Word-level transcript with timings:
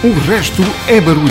O 0.00 0.12
resto 0.30 0.62
é 0.86 1.00
barulho. 1.00 1.26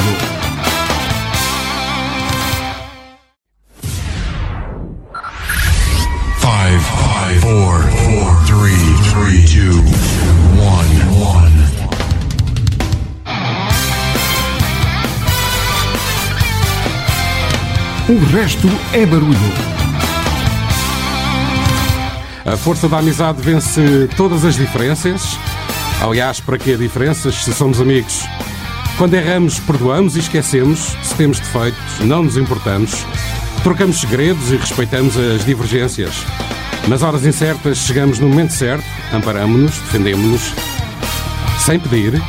Five, 6.41 6.81
five, 6.81 7.39
four, 7.39 7.81
four, 7.81 8.35
three, 8.45 8.75
three, 9.09 9.45
two, 9.45 9.79
one, 10.59 10.99
one. 11.15 11.55
O 18.09 18.19
resto 18.35 18.67
é 18.91 19.05
barulho. 19.05 19.37
A 22.45 22.57
força 22.57 22.89
da 22.89 22.97
amizade 22.97 23.41
vence 23.41 24.09
todas 24.17 24.43
as 24.43 24.57
diferenças. 24.57 25.39
Aliás, 26.01 26.41
para 26.41 26.57
que 26.57 26.75
diferenças 26.75 27.33
se 27.45 27.53
somos 27.53 27.79
amigos? 27.79 28.27
Quando 28.97 29.13
erramos, 29.13 29.59
perdoamos 29.59 30.15
e 30.15 30.19
esquecemos. 30.19 30.97
Se 31.03 31.13
temos 31.13 31.39
defeitos, 31.39 31.99
não 31.99 32.23
nos 32.23 32.35
importamos. 32.35 33.05
Trocamos 33.61 33.99
segredos 34.01 34.51
e 34.51 34.57
respeitamos 34.57 35.15
as 35.15 35.45
divergências. 35.45 36.25
Nas 36.87 37.03
horas 37.03 37.23
incertas, 37.23 37.77
chegamos 37.77 38.17
no 38.17 38.27
momento 38.27 38.53
certo, 38.53 38.85
amparamos-nos, 39.13 39.77
defendemos-nos. 39.77 40.51
Sem 41.63 41.79
pedir, 41.79 42.19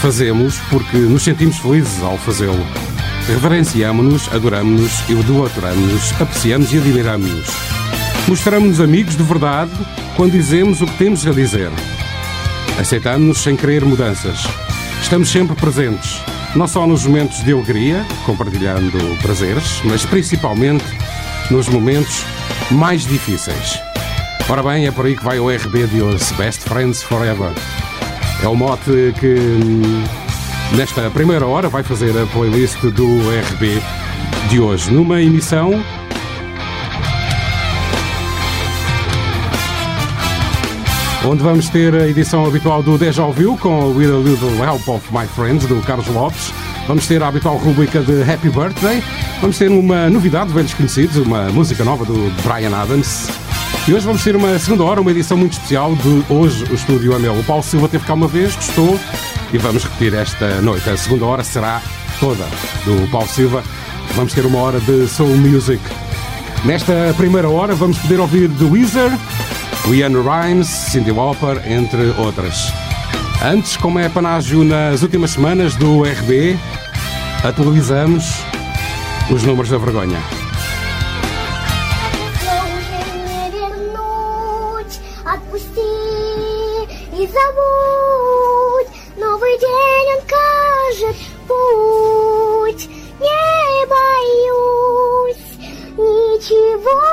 fazemos 0.00 0.58
porque 0.70 0.96
nos 0.96 1.22
sentimos 1.22 1.58
felizes 1.58 2.02
ao 2.02 2.18
fazê-lo. 2.18 2.66
Reverenciamos-nos, 3.28 4.28
adoramos-nos, 4.32 5.08
idolatramos-nos, 5.08 6.20
apreciamos 6.20 6.72
e 6.72 6.78
admiramos-nos. 6.78 7.48
Mostramos-nos 8.26 8.80
amigos 8.80 9.16
de 9.16 9.22
verdade 9.22 9.70
quando 10.16 10.32
dizemos 10.32 10.80
o 10.80 10.86
que 10.86 10.98
temos 10.98 11.24
a 11.26 11.30
dizer. 11.30 11.70
Aceitamos-nos 12.76 13.38
sem 13.38 13.54
querer 13.54 13.84
mudanças. 13.84 14.67
Estamos 15.02 15.30
sempre 15.30 15.56
presentes, 15.56 16.22
não 16.54 16.66
só 16.66 16.86
nos 16.86 17.06
momentos 17.06 17.42
de 17.42 17.52
alegria, 17.52 18.04
compartilhando 18.26 18.98
prazeres, 19.22 19.80
mas 19.84 20.04
principalmente 20.04 20.84
nos 21.50 21.68
momentos 21.68 22.24
mais 22.70 23.06
difíceis. 23.06 23.80
Ora 24.48 24.62
bem, 24.62 24.86
é 24.86 24.90
por 24.90 25.06
aí 25.06 25.16
que 25.16 25.24
vai 25.24 25.38
o 25.38 25.48
RB 25.48 25.86
de 25.86 26.02
hoje, 26.02 26.32
Best 26.34 26.60
Friends 26.60 27.02
Forever. 27.02 27.52
É 28.42 28.48
o 28.48 28.54
mote 28.54 29.14
que 29.18 29.34
hum, 29.34 30.04
nesta 30.76 31.10
primeira 31.10 31.46
hora 31.46 31.68
vai 31.68 31.82
fazer 31.82 32.16
a 32.18 32.26
playlist 32.26 32.80
do 32.80 33.18
RB 33.52 33.82
de 34.50 34.60
hoje, 34.60 34.90
numa 34.92 35.20
emissão 35.20 35.82
onde 41.28 41.42
vamos 41.42 41.68
ter 41.68 41.94
a 41.94 42.08
edição 42.08 42.46
habitual 42.46 42.82
do 42.82 42.96
Deja 42.96 43.26
Vu 43.26 43.54
com 43.58 43.92
With 43.92 44.06
a 44.06 44.16
Little 44.16 44.64
Help 44.64 44.88
of 44.88 45.06
My 45.12 45.26
Friends, 45.26 45.66
do 45.66 45.78
Carlos 45.82 46.06
Lopes. 46.08 46.54
Vamos 46.86 47.06
ter 47.06 47.22
a 47.22 47.28
habitual 47.28 47.58
rubrica 47.58 48.00
de 48.00 48.22
Happy 48.22 48.48
Birthday. 48.48 49.02
Vamos 49.42 49.58
ter 49.58 49.70
uma 49.70 50.08
novidade 50.08 50.48
de 50.48 50.54
Velhos 50.54 50.72
Conhecidos, 50.72 51.16
uma 51.18 51.50
música 51.50 51.84
nova 51.84 52.06
do 52.06 52.32
Brian 52.42 52.74
Adams. 52.74 53.28
E 53.86 53.92
hoje 53.92 54.06
vamos 54.06 54.24
ter 54.24 54.34
uma 54.36 54.58
segunda 54.58 54.84
hora, 54.84 55.02
uma 55.02 55.10
edição 55.10 55.36
muito 55.36 55.52
especial 55.52 55.94
de 55.96 56.32
Hoje 56.32 56.64
o 56.70 56.74
Estúdio 56.74 57.12
é. 57.12 57.30
O 57.30 57.44
Paulo 57.44 57.62
Silva 57.62 57.88
teve 57.88 58.06
cá 58.06 58.14
uma 58.14 58.26
vez, 58.26 58.56
gostou 58.56 58.98
e 59.52 59.58
vamos 59.58 59.84
repetir 59.84 60.14
esta 60.14 60.62
noite. 60.62 60.88
A 60.88 60.96
segunda 60.96 61.26
hora 61.26 61.44
será 61.44 61.82
toda 62.20 62.44
do 62.86 63.06
Paulo 63.10 63.28
Silva. 63.28 63.62
Vamos 64.14 64.32
ter 64.32 64.46
uma 64.46 64.60
hora 64.60 64.80
de 64.80 65.06
Soul 65.06 65.36
Music. 65.36 65.82
Nesta 66.64 67.14
primeira 67.18 67.50
hora 67.50 67.74
vamos 67.74 67.98
poder 67.98 68.18
ouvir 68.18 68.48
The 68.48 68.64
Weezer, 68.64 69.12
Leanne 69.87 70.17
Rimes, 70.17 70.67
Cindy 70.67 71.11
Lauper, 71.11 71.61
entre 71.69 72.09
outras. 72.17 72.71
Antes, 73.43 73.75
como 73.75 73.99
é 73.99 74.07
panágio 74.07 74.63
nas 74.63 75.01
últimas 75.01 75.31
semanas 75.31 75.75
do 75.75 76.03
RB, 76.03 76.57
atualizamos 77.43 78.23
os 79.29 79.43
números 79.43 79.69
da 79.69 79.77
vergonha. 79.77 80.19
Уже 96.45 97.06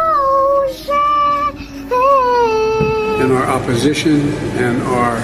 in 3.25 3.31
our 3.31 3.46
opposition 3.46 4.22
and 4.58 4.81
our 4.84 5.18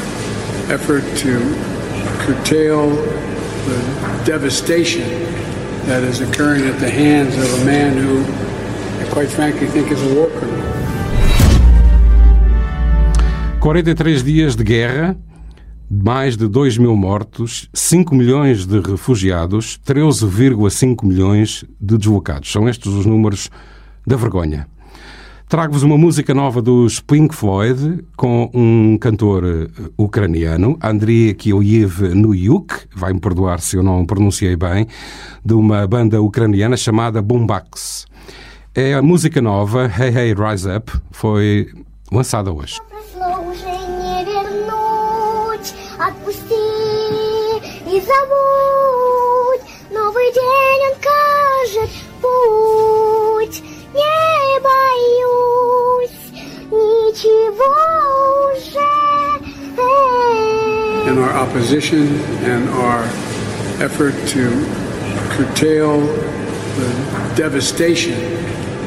effort 0.74 1.04
to 1.16 1.38
curtail 2.26 2.90
the 3.70 4.24
devastation 4.26 5.08
that 5.86 6.02
is 6.04 6.20
occurring 6.20 6.66
at 6.66 6.80
the 6.80 6.90
hands 6.90 7.38
of 7.38 7.62
a 7.62 7.66
man 7.66 7.96
who 7.96 8.24
I 9.00 9.08
quite 9.12 9.30
frankly 9.30 9.68
think 9.68 9.92
is 9.92 10.02
a 10.02 10.16
war 10.16 10.30
criminal. 10.32 10.72
43 13.60 14.24
dias 14.24 14.56
de 14.56 14.64
guerra, 14.64 15.16
mais 15.88 16.36
de 16.36 16.48
2 16.48 16.80
mil 16.80 16.96
mortos, 16.96 17.70
5 17.72 18.16
milhões 18.16 18.66
de 18.66 18.80
refugiados, 18.80 19.80
13,5 19.86 21.06
milhões 21.06 21.64
de 21.80 21.98
deslocados. 22.00 22.52
São 22.52 22.68
estes 22.68 22.92
os 22.92 23.06
números 23.06 23.52
da 24.08 24.16
vergonha. 24.16 24.68
Trago-vos 25.51 25.84
uma 25.84 25.97
música 25.97 26.34
nova 26.34 26.61
dos 26.61 26.99
Pink 26.99 27.33
Floyd 27.33 28.05
com 28.17 28.51
um 28.53 28.99
cantor 28.99 29.45
eh, 29.45 29.69
ucraniano, 29.97 30.77
Andrei 30.83 31.34
Kioyev 31.34 32.03
Nuyuk, 32.17 32.75
vai-me 32.93 33.21
perdoar 33.21 33.61
se 33.61 33.77
eu 33.77 33.83
não 33.83 34.05
pronunciei 34.05 34.57
bem, 34.57 34.89
de 35.45 35.55
uma 35.55 35.87
banda 35.87 36.21
ucraniana 36.21 36.77
chamada 36.77 37.23
Boombax. 37.23 38.07
É 38.75 38.95
a 38.95 39.01
música 39.01 39.41
nova, 39.41 39.87
Hey 39.87 40.09
Hey 40.17 40.34
Rise 40.34 40.69
Up, 40.69 40.93
foi 41.12 41.69
lançada 42.11 42.53
hoje. 42.53 42.81
Прошло 42.91 43.49
уже 43.49 43.67
не 43.67 44.25
вернуть, 44.25 45.75
отпусти 45.97 46.55
и 47.87 48.01
забудь. 48.01 48.80
боюсь 54.91 56.33
ничего 56.71 57.75
уже. 58.53 58.97
In 61.11 61.19
our 61.19 61.34
opposition 61.34 62.19
and 62.45 62.69
our 62.71 63.05
effort 63.81 64.15
to 64.29 64.45
curtail 65.31 66.01
the 66.77 66.91
devastation 67.37 68.19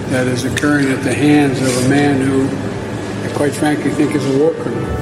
that 0.09 0.27
is 0.27 0.43
occurring 0.43 0.89
at 0.89 1.03
the 1.03 1.13
hands 1.13 1.61
of 1.61 1.85
a 1.85 1.89
man 1.89 2.19
who 2.19 2.47
I 3.25 3.31
quite 3.35 3.53
frankly 3.53 3.91
think 3.91 4.15
is 4.15 4.25
a 4.25 4.37
war 4.37 4.53
criminal. 4.53 4.92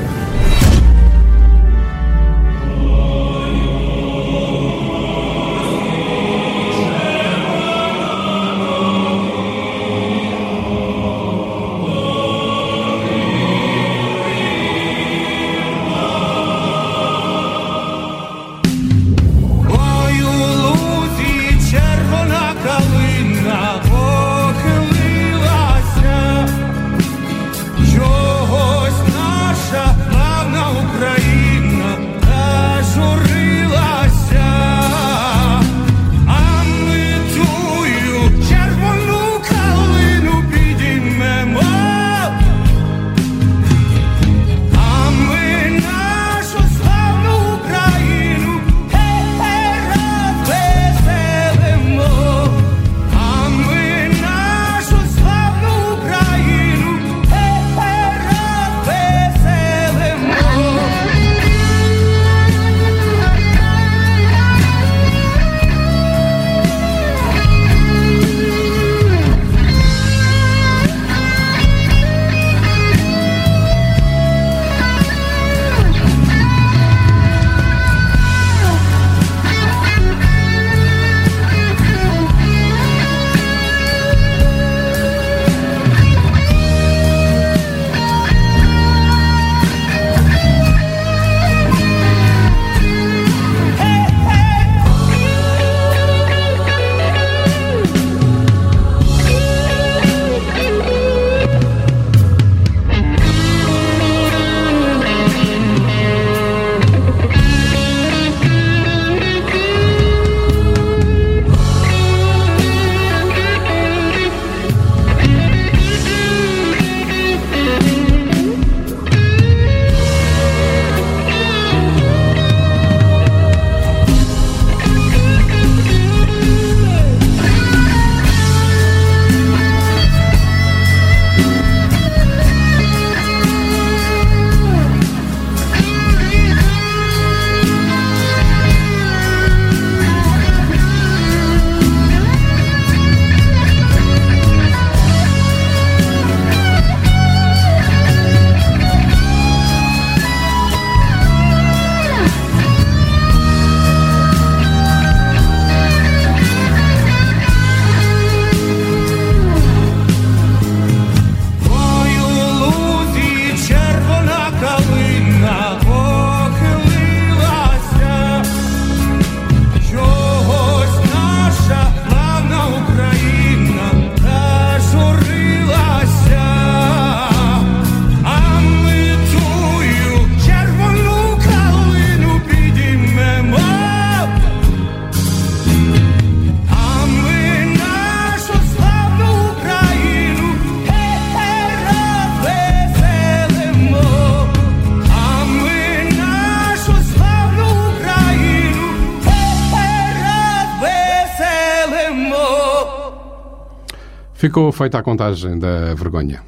Ficou 204.43 204.73
feita 204.73 204.99
a 204.99 205.03
contagem 205.05 205.57
da 205.57 205.95
vergonha. 205.95 206.43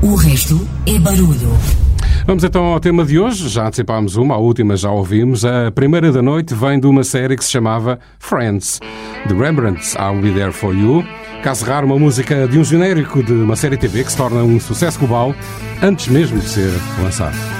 O 0.00 0.14
resto 0.14 0.64
é 0.86 0.96
barulho. 1.00 1.58
Vamos 2.24 2.44
então 2.44 2.66
ao 2.66 2.78
tema 2.78 3.04
de 3.04 3.18
hoje. 3.18 3.48
Já 3.48 3.66
antecipámos 3.66 4.14
uma, 4.14 4.36
a 4.36 4.38
última 4.38 4.76
já 4.76 4.92
ouvimos. 4.92 5.44
A 5.44 5.72
primeira 5.72 6.12
da 6.12 6.22
noite 6.22 6.54
vem 6.54 6.78
de 6.78 6.86
uma 6.86 7.02
série 7.02 7.36
que 7.36 7.44
se 7.44 7.50
chamava 7.50 7.98
Friends. 8.20 8.78
The 9.26 9.34
Rembrandts, 9.34 9.96
I'll 9.96 10.22
Be 10.22 10.30
There 10.30 10.52
For 10.52 10.72
You. 10.72 11.04
Caso 11.42 11.64
raro, 11.64 11.84
uma 11.84 11.98
música 11.98 12.46
de 12.46 12.60
um 12.60 12.64
genérico 12.64 13.24
de 13.24 13.32
uma 13.32 13.56
série 13.56 13.76
TV 13.76 14.04
que 14.04 14.12
se 14.12 14.16
torna 14.16 14.44
um 14.44 14.60
sucesso 14.60 15.00
global 15.00 15.34
antes 15.82 16.06
mesmo 16.06 16.38
de 16.38 16.48
ser 16.48 16.70
lançado. 17.02 17.57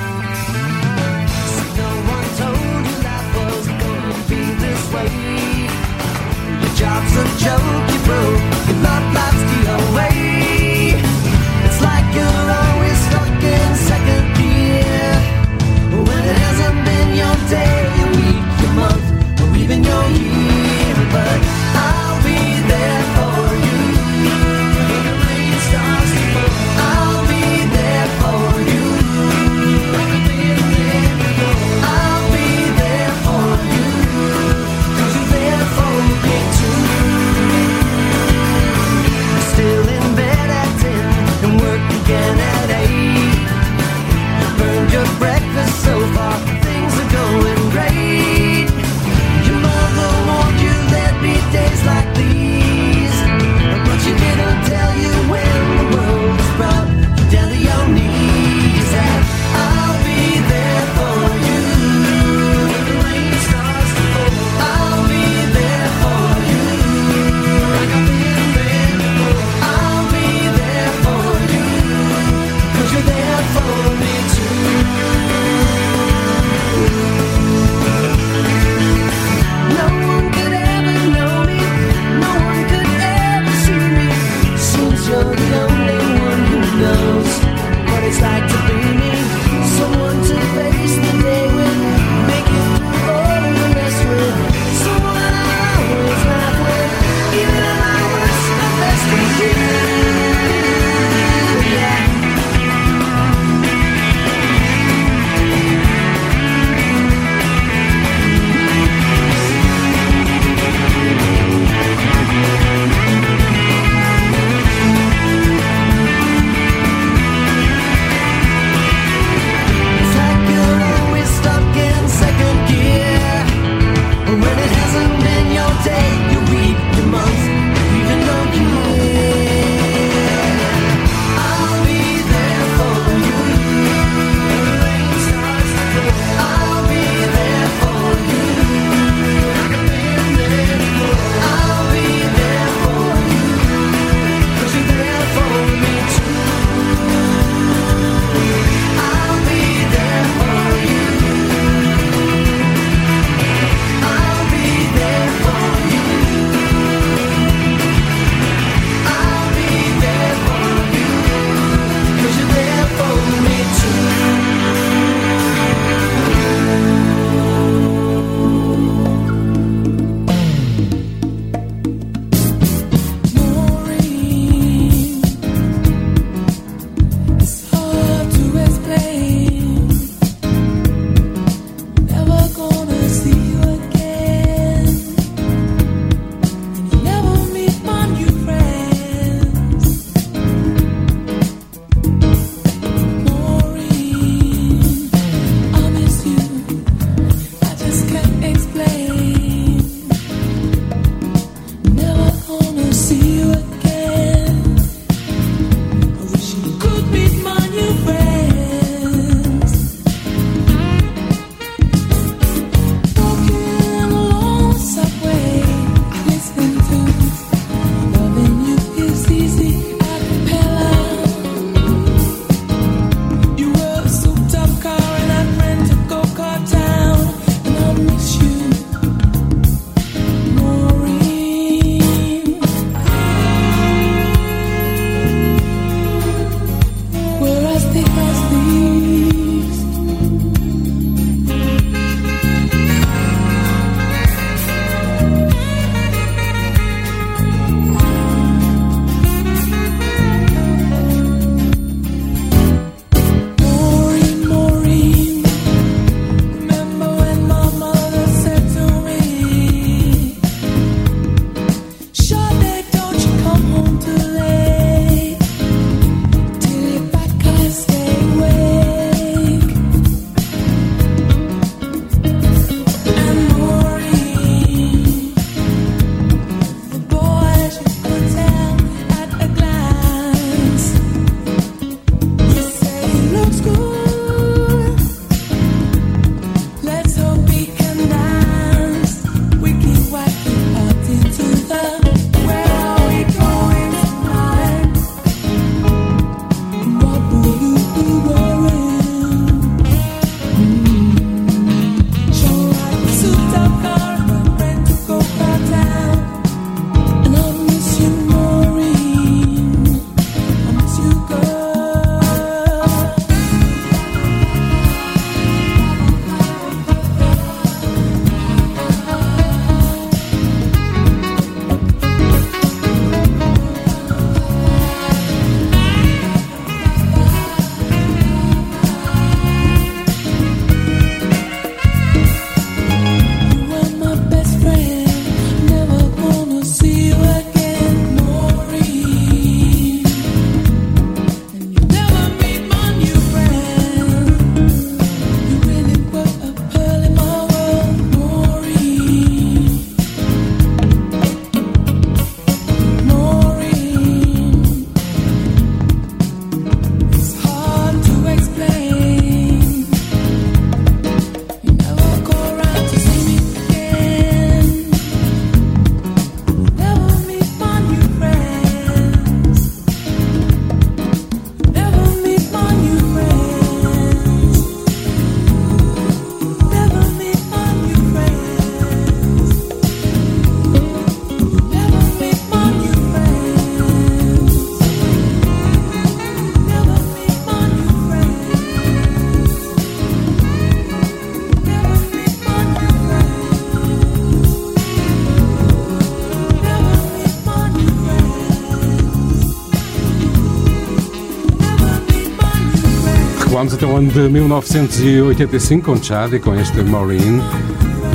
Vamos 403.58 403.74
até 403.74 403.84
o 403.84 403.96
ano 403.96 404.08
de 404.08 404.20
1985 404.20 405.84
com 405.84 406.00
Chad 406.00 406.32
e 406.32 406.38
com 406.38 406.54
este 406.54 406.80
Maureen. 406.80 407.40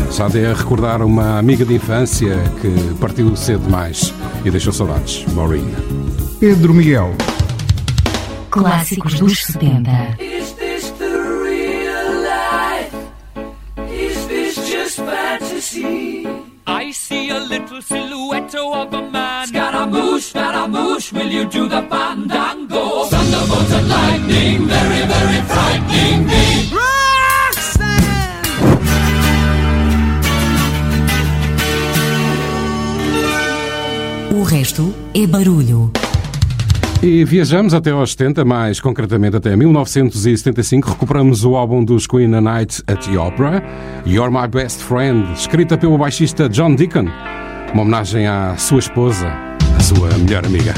Chad 0.09 0.33
é 0.35 0.49
a 0.49 0.53
recordar 0.53 1.01
uma 1.01 1.37
amiga 1.37 1.65
de 1.65 1.73
infância 1.73 2.37
que 2.61 2.93
partiu 2.97 3.35
cedo 3.35 3.65
demais 3.65 4.13
e 4.45 4.49
deixou 4.49 4.71
saudades. 4.71 5.25
Maureen. 5.33 5.65
Pedro 6.39 6.73
Miguel. 6.73 7.13
Clássicos 8.51 9.19
dos 9.19 9.43
70. 9.43 10.15
Is 10.21 10.53
this 10.53 10.91
the 10.91 11.11
real 11.11 12.21
life? 12.21 12.95
Is 13.91 14.25
this 14.27 14.55
just 14.65 15.01
fantasy? 15.01 16.25
I 16.65 16.93
see 16.93 17.31
a 17.31 17.39
little 17.39 17.81
silhouette 17.81 18.55
of 18.55 18.95
a 18.95 19.01
man. 19.11 19.47
Scaramouche, 19.47 20.29
Scaramouche, 20.29 21.11
will 21.11 21.29
you 21.29 21.43
do 21.49 21.67
the 21.67 21.85
fandango? 21.89 22.92
Thunderbolts 23.33 23.73
and 23.73 23.89
lightning, 23.89 24.67
very, 24.67 25.07
very 25.07 25.41
frightening 25.47 26.25
me. 26.27 26.69
O 34.35 34.43
resto 34.43 34.93
é 35.15 35.25
barulho. 35.25 35.91
E 37.01 37.25
viajamos 37.25 37.73
até 37.73 37.89
aos 37.89 38.11
70, 38.11 38.45
mais 38.45 38.79
concretamente 38.79 39.35
até 39.35 39.55
1975. 39.55 40.91
Recuperamos 40.91 41.43
o 41.43 41.55
álbum 41.55 41.83
dos 41.83 42.05
Queen 42.05 42.35
A 42.35 42.41
Night 42.41 42.83
at 42.85 43.03
the 43.03 43.17
Opera, 43.17 43.63
You're 44.05 44.31
My 44.31 44.47
Best 44.47 44.83
Friend, 44.83 45.33
escrita 45.33 45.75
pelo 45.75 45.97
baixista 45.97 46.47
John 46.47 46.75
Deacon, 46.75 47.07
uma 47.73 47.81
homenagem 47.81 48.27
à 48.27 48.55
sua 48.57 48.77
esposa, 48.79 49.27
a 49.75 49.81
sua 49.81 50.15
melhor 50.19 50.45
amiga. 50.45 50.73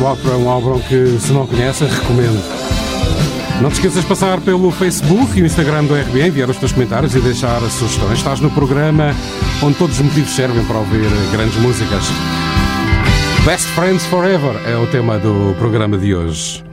Opera 0.00 0.34
é 0.34 0.36
um 0.36 0.48
álbum 0.48 0.78
que, 0.80 1.18
se 1.18 1.32
não 1.32 1.46
conhece, 1.46 1.84
recomendo. 1.84 2.42
Não 3.60 3.70
te 3.70 3.74
esqueças 3.74 4.00
de 4.02 4.06
passar 4.06 4.40
pelo 4.40 4.70
Facebook 4.70 5.38
e 5.38 5.42
o 5.42 5.46
Instagram 5.46 5.84
do 5.84 5.94
RB, 5.94 6.26
enviar 6.26 6.50
os 6.50 6.56
teus 6.56 6.72
comentários 6.72 7.14
e 7.14 7.20
deixar 7.20 7.60
sugestões. 7.70 8.18
Estás 8.18 8.40
no 8.40 8.50
programa 8.50 9.14
onde 9.62 9.76
todos 9.76 10.00
os 10.00 10.04
motivos 10.04 10.30
servem 10.30 10.64
para 10.64 10.78
ouvir 10.78 11.08
grandes 11.30 11.56
músicas. 11.56 12.04
Best 13.44 13.66
Friends 13.68 14.04
Forever 14.06 14.56
é 14.66 14.76
o 14.76 14.86
tema 14.86 15.18
do 15.18 15.54
programa 15.58 15.98
de 15.98 16.14
hoje. 16.14 16.71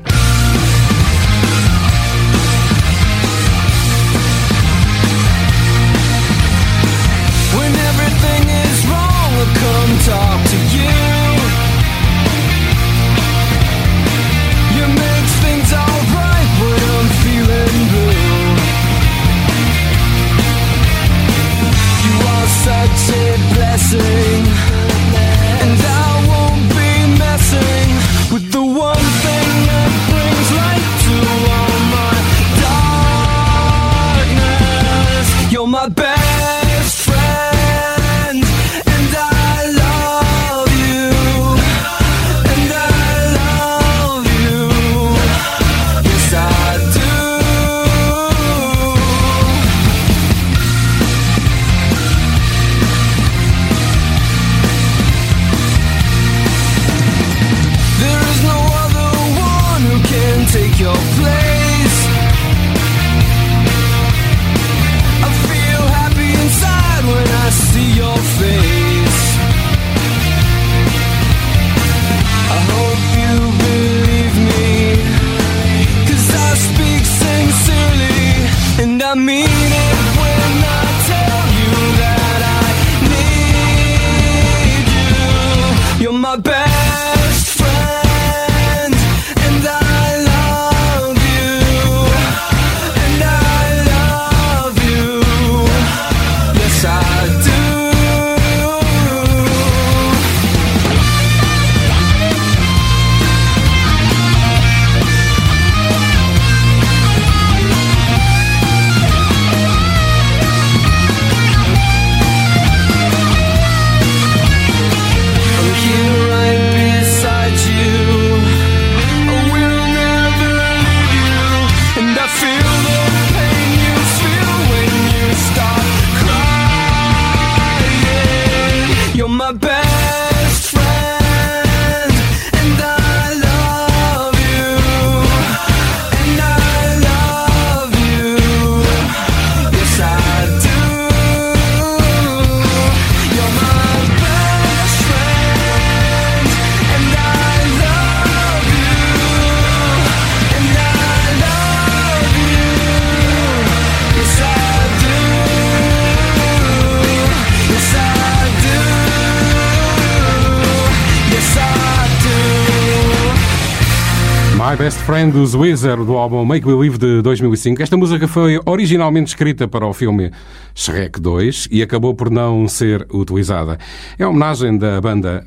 Dos 165.31 165.53
Weezer, 165.53 165.97
do 166.03 166.17
álbum 166.17 166.43
Make 166.43 166.65
Believe 166.65 166.97
de 166.97 167.21
2005. 167.21 167.81
Esta 167.83 167.95
música 167.95 168.27
foi 168.27 168.59
originalmente 168.65 169.27
escrita 169.29 169.67
para 169.67 169.85
o 169.85 169.93
filme 169.93 170.31
Shrek 170.73 171.19
2 171.19 171.67
e 171.71 171.81
acabou 171.83 172.13
por 172.15 172.29
não 172.31 172.67
ser 172.67 173.05
utilizada. 173.13 173.77
É 174.17 174.25
uma 174.25 174.31
homenagem 174.31 174.77
da 174.77 174.99
banda 174.99 175.45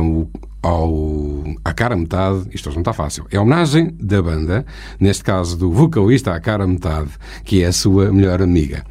o- 0.00 0.26
ao, 0.62 1.44
à 1.64 1.72
cara 1.72 1.96
metade, 1.96 2.46
isto 2.52 2.70
não 2.70 2.78
está 2.78 2.92
fácil, 2.92 3.26
é 3.30 3.38
homenagem 3.38 3.94
da 4.00 4.20
banda, 4.22 4.64
neste 4.98 5.22
caso 5.22 5.56
do 5.56 5.70
vocalista 5.70 6.32
à 6.34 6.40
cara 6.40 6.66
metade, 6.66 7.10
que 7.44 7.62
é 7.62 7.66
a 7.66 7.72
sua 7.72 8.10
melhor 8.10 8.42
amiga. 8.42 8.84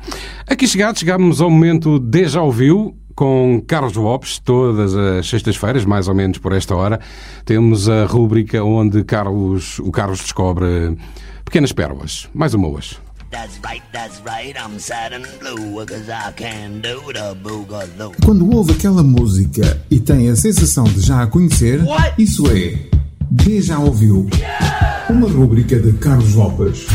Aqui 0.48 0.68
chegados, 0.68 1.00
chegámos 1.00 1.42
ao 1.42 1.50
momento 1.50 2.00
Deja 2.00 2.42
Ouviu, 2.42 2.96
com 3.18 3.64
Carlos 3.66 3.96
Lopes, 3.96 4.38
todas 4.38 4.94
as 4.94 5.28
sextas-feiras, 5.28 5.84
mais 5.86 6.08
ou 6.08 6.14
menos 6.14 6.38
por 6.38 6.54
esta 6.54 6.76
hora, 6.76 7.00
temos 7.44 7.90
a 7.90 8.06
rúbrica 8.06 8.64
onde 8.64 9.04
Carlos, 9.04 9.80
o 9.80 9.90
Carlos 9.92 10.20
descobre 10.20 10.96
pequenas 11.44 11.72
pérolas. 11.72 12.30
Mais 12.32 12.54
uma 12.54 12.68
hoje. 12.68 13.00
That's 13.32 13.60
right, 13.66 13.84
that's 13.92 14.22
right, 14.24 14.56
I'm 14.56 14.80
sad 14.80 15.16
and 15.16 15.24
blue, 15.40 15.84
cause 15.84 16.08
I 16.08 16.32
can 16.36 16.80
do 16.80 17.12
the 17.12 17.34
boogaloo. 17.42 18.14
Quando 18.24 18.56
ouve 18.56 18.74
aquela 18.74 19.02
música 19.02 19.82
e 19.90 20.00
tem 20.00 20.30
a 20.30 20.36
sensação 20.36 20.84
de 20.84 21.02
já 21.02 21.24
a 21.24 21.28
conhecer, 21.28 21.82
isso 22.20 22.46
é 22.52 22.78
Deja 23.32 23.80
Ouviu. 23.80 24.30
Uma 25.10 25.28
rúbrica 25.28 25.80
de 25.80 25.92
Carlos 25.94 26.36
Lopes. 26.36 26.86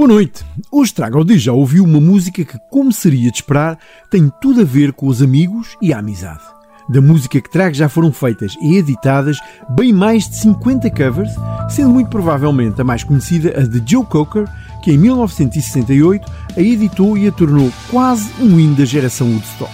Boa 0.00 0.08
noite. 0.08 0.42
Hoje 0.72 0.94
trago 0.94 1.18
ao 1.18 1.28
Já 1.28 1.52
ouviu 1.52 1.84
uma 1.84 2.00
música 2.00 2.42
que, 2.42 2.58
como 2.70 2.90
seria 2.90 3.30
de 3.30 3.36
esperar, 3.36 3.78
tem 4.10 4.32
tudo 4.40 4.62
a 4.62 4.64
ver 4.64 4.94
com 4.94 5.06
os 5.06 5.20
amigos 5.20 5.76
e 5.82 5.92
a 5.92 5.98
amizade. 5.98 6.40
Da 6.88 7.02
música 7.02 7.38
que 7.38 7.50
trago 7.50 7.74
já 7.74 7.86
foram 7.86 8.10
feitas 8.10 8.56
e 8.62 8.78
editadas 8.78 9.36
bem 9.68 9.92
mais 9.92 10.26
de 10.26 10.36
50 10.36 10.88
covers, 10.88 11.30
sendo 11.68 11.90
muito 11.90 12.08
provavelmente 12.08 12.80
a 12.80 12.84
mais 12.84 13.04
conhecida 13.04 13.52
a 13.60 13.60
de 13.60 13.82
Joe 13.84 14.06
Cocker, 14.06 14.48
que 14.82 14.90
em 14.90 14.96
1968 14.96 16.32
a 16.56 16.60
editou 16.62 17.18
e 17.18 17.28
a 17.28 17.32
tornou 17.32 17.70
quase 17.90 18.30
um 18.40 18.58
hino 18.58 18.76
da 18.76 18.86
geração 18.86 19.30
Woodstock. 19.30 19.70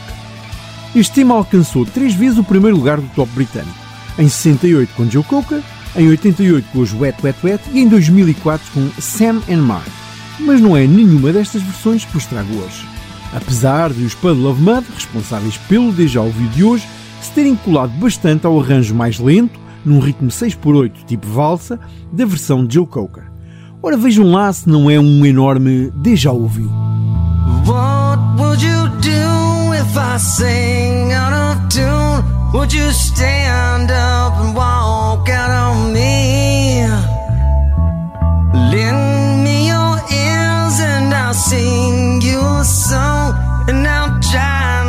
Este 0.93 1.15
tema 1.15 1.37
alcançou 1.37 1.87
três 1.87 2.15
vezes 2.15 2.37
o 2.37 2.43
primeiro 2.43 2.77
lugar 2.77 3.01
do 3.01 3.09
top 3.11 3.31
britânico. 3.33 3.79
Em 4.19 4.29
68 4.29 4.93
com 4.97 5.09
Joe 5.09 5.23
Cocker, 5.23 5.63
em 5.95 6.09
88 6.09 6.69
com 6.73 6.81
os 6.81 6.93
Wet 6.93 7.17
Wet 7.23 7.39
Wet 7.45 7.63
e 7.73 7.79
em 7.79 7.89
2004 7.89 8.73
com 8.73 8.91
Sam 9.01 9.41
and 9.49 9.63
Mark. 9.63 10.06
Mas 10.39 10.61
não 10.61 10.77
é 10.77 10.87
nenhuma 10.87 11.33
destas 11.33 11.63
versões 11.63 12.05
que 12.05 12.13
vos 12.13 12.27
trago 12.27 12.55
hoje. 12.57 12.87
Apesar 13.35 13.93
de 13.93 14.05
os 14.05 14.15
Puddle 14.15 14.51
of 14.51 14.61
Mud, 14.61 14.85
responsáveis 14.95 15.57
pelo 15.69 15.93
déjà 15.93 16.21
ouvido 16.21 16.51
de 16.51 16.65
hoje, 16.65 16.87
se 17.21 17.33
terem 17.33 17.57
colado 17.57 17.93
bastante 17.99 18.47
ao 18.47 18.61
arranjo 18.61 18.95
mais 18.95 19.19
lento, 19.19 19.59
num 19.85 20.01
ritmo 20.01 20.29
6x8 20.29 21.05
tipo 21.07 21.27
valsa, 21.27 21.79
da 22.13 22.25
versão 22.25 22.65
de 22.65 22.75
Joe 22.75 22.87
Cocker. 22.87 23.25
Ora 23.83 23.97
vejam 23.97 24.31
lá 24.31 24.53
se 24.53 24.69
não 24.69 24.91
é 24.91 24.99
um 24.99 25.25
enorme 25.25 25.93
déjà 25.97 26.33
ouviu. 26.33 26.71
What 27.67 28.21
would 28.39 28.65
you 28.65 28.89
do 29.01 29.75
if 29.75 29.97
I 29.97 30.19
sang 30.19 31.13
out 31.13 31.33
of 31.33 31.69
tune? 31.69 32.25
Would 32.53 32.75
you 32.75 32.91
stand 32.91 33.91
up 33.91 34.41
and 34.41 34.55
walk 34.55 35.31
out 35.31 35.51
on 35.51 35.93
me? 35.93 36.87
Lend 38.71 39.06
sing 41.37 42.23
you 42.23 42.41
a 42.41 42.65
song. 42.65 43.35
And 43.69 43.87
I'll 43.87 44.19
try 44.21 44.86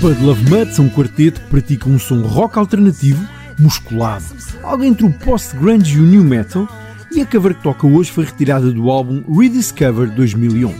Puddle 0.00 0.30
of 0.30 0.42
Mud 0.48 0.74
são 0.74 0.86
um 0.86 0.88
quarteto 0.88 1.42
que 1.42 1.48
pratica 1.48 1.86
um 1.86 1.98
som 1.98 2.22
rock 2.22 2.58
alternativo, 2.58 3.22
musculado, 3.58 4.24
algo 4.62 4.82
entre 4.82 5.04
o 5.04 5.12
post-grunge 5.12 5.98
e 5.98 6.00
o 6.00 6.06
new 6.06 6.24
metal, 6.24 6.66
e 7.12 7.20
a 7.20 7.26
cover 7.26 7.54
que 7.54 7.62
toca 7.62 7.86
hoje 7.86 8.10
foi 8.10 8.24
retirada 8.24 8.72
do 8.72 8.90
álbum 8.90 9.22
Rediscover 9.30 10.10
2011. 10.10 10.74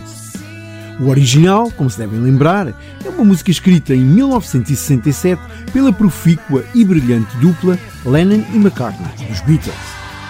O 0.99 1.07
original, 1.07 1.69
como 1.69 1.87
se 1.87 1.99
devem 1.99 2.19
lembrar, 2.19 2.69
é 2.69 3.09
uma 3.09 3.23
música 3.23 3.51
escrita 3.51 3.93
em 3.93 4.01
1967 4.01 5.39
pela 5.71 5.93
profícua 5.93 6.65
e 6.73 6.83
brilhante 6.83 7.37
dupla 7.37 7.77
Lennon 8.03 8.43
e 8.51 8.55
McCartney, 8.55 9.27
dos 9.27 9.39
Beatles, 9.41 9.75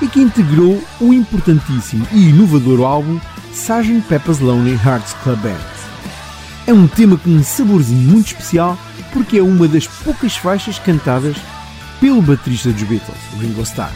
e 0.01 0.07
que 0.09 0.19
integrou 0.19 0.83
o 0.99 1.13
importantíssimo 1.13 2.05
e 2.11 2.27
inovador 2.27 2.81
álbum 2.81 3.17
Sgt. 3.53 4.01
Pepper's 4.09 4.39
Lonely 4.39 4.77
Hearts 4.83 5.13
Club 5.23 5.39
Band. 5.39 5.80
É 6.71 6.73
um 6.73 6.87
tema 6.87 7.17
com 7.17 7.29
um 7.29 7.43
saborzinho 7.43 7.99
muito 8.09 8.27
especial 8.27 8.79
porque 9.11 9.39
é 9.39 9.43
uma 9.43 9.67
das 9.67 9.87
poucas 9.87 10.37
faixas 10.37 10.79
cantadas 10.79 11.35
pelo 11.99 12.21
baterista 12.21 12.71
dos 12.71 12.83
Beatles, 12.83 13.17
Ringo 13.41 13.61
Starr. 13.63 13.91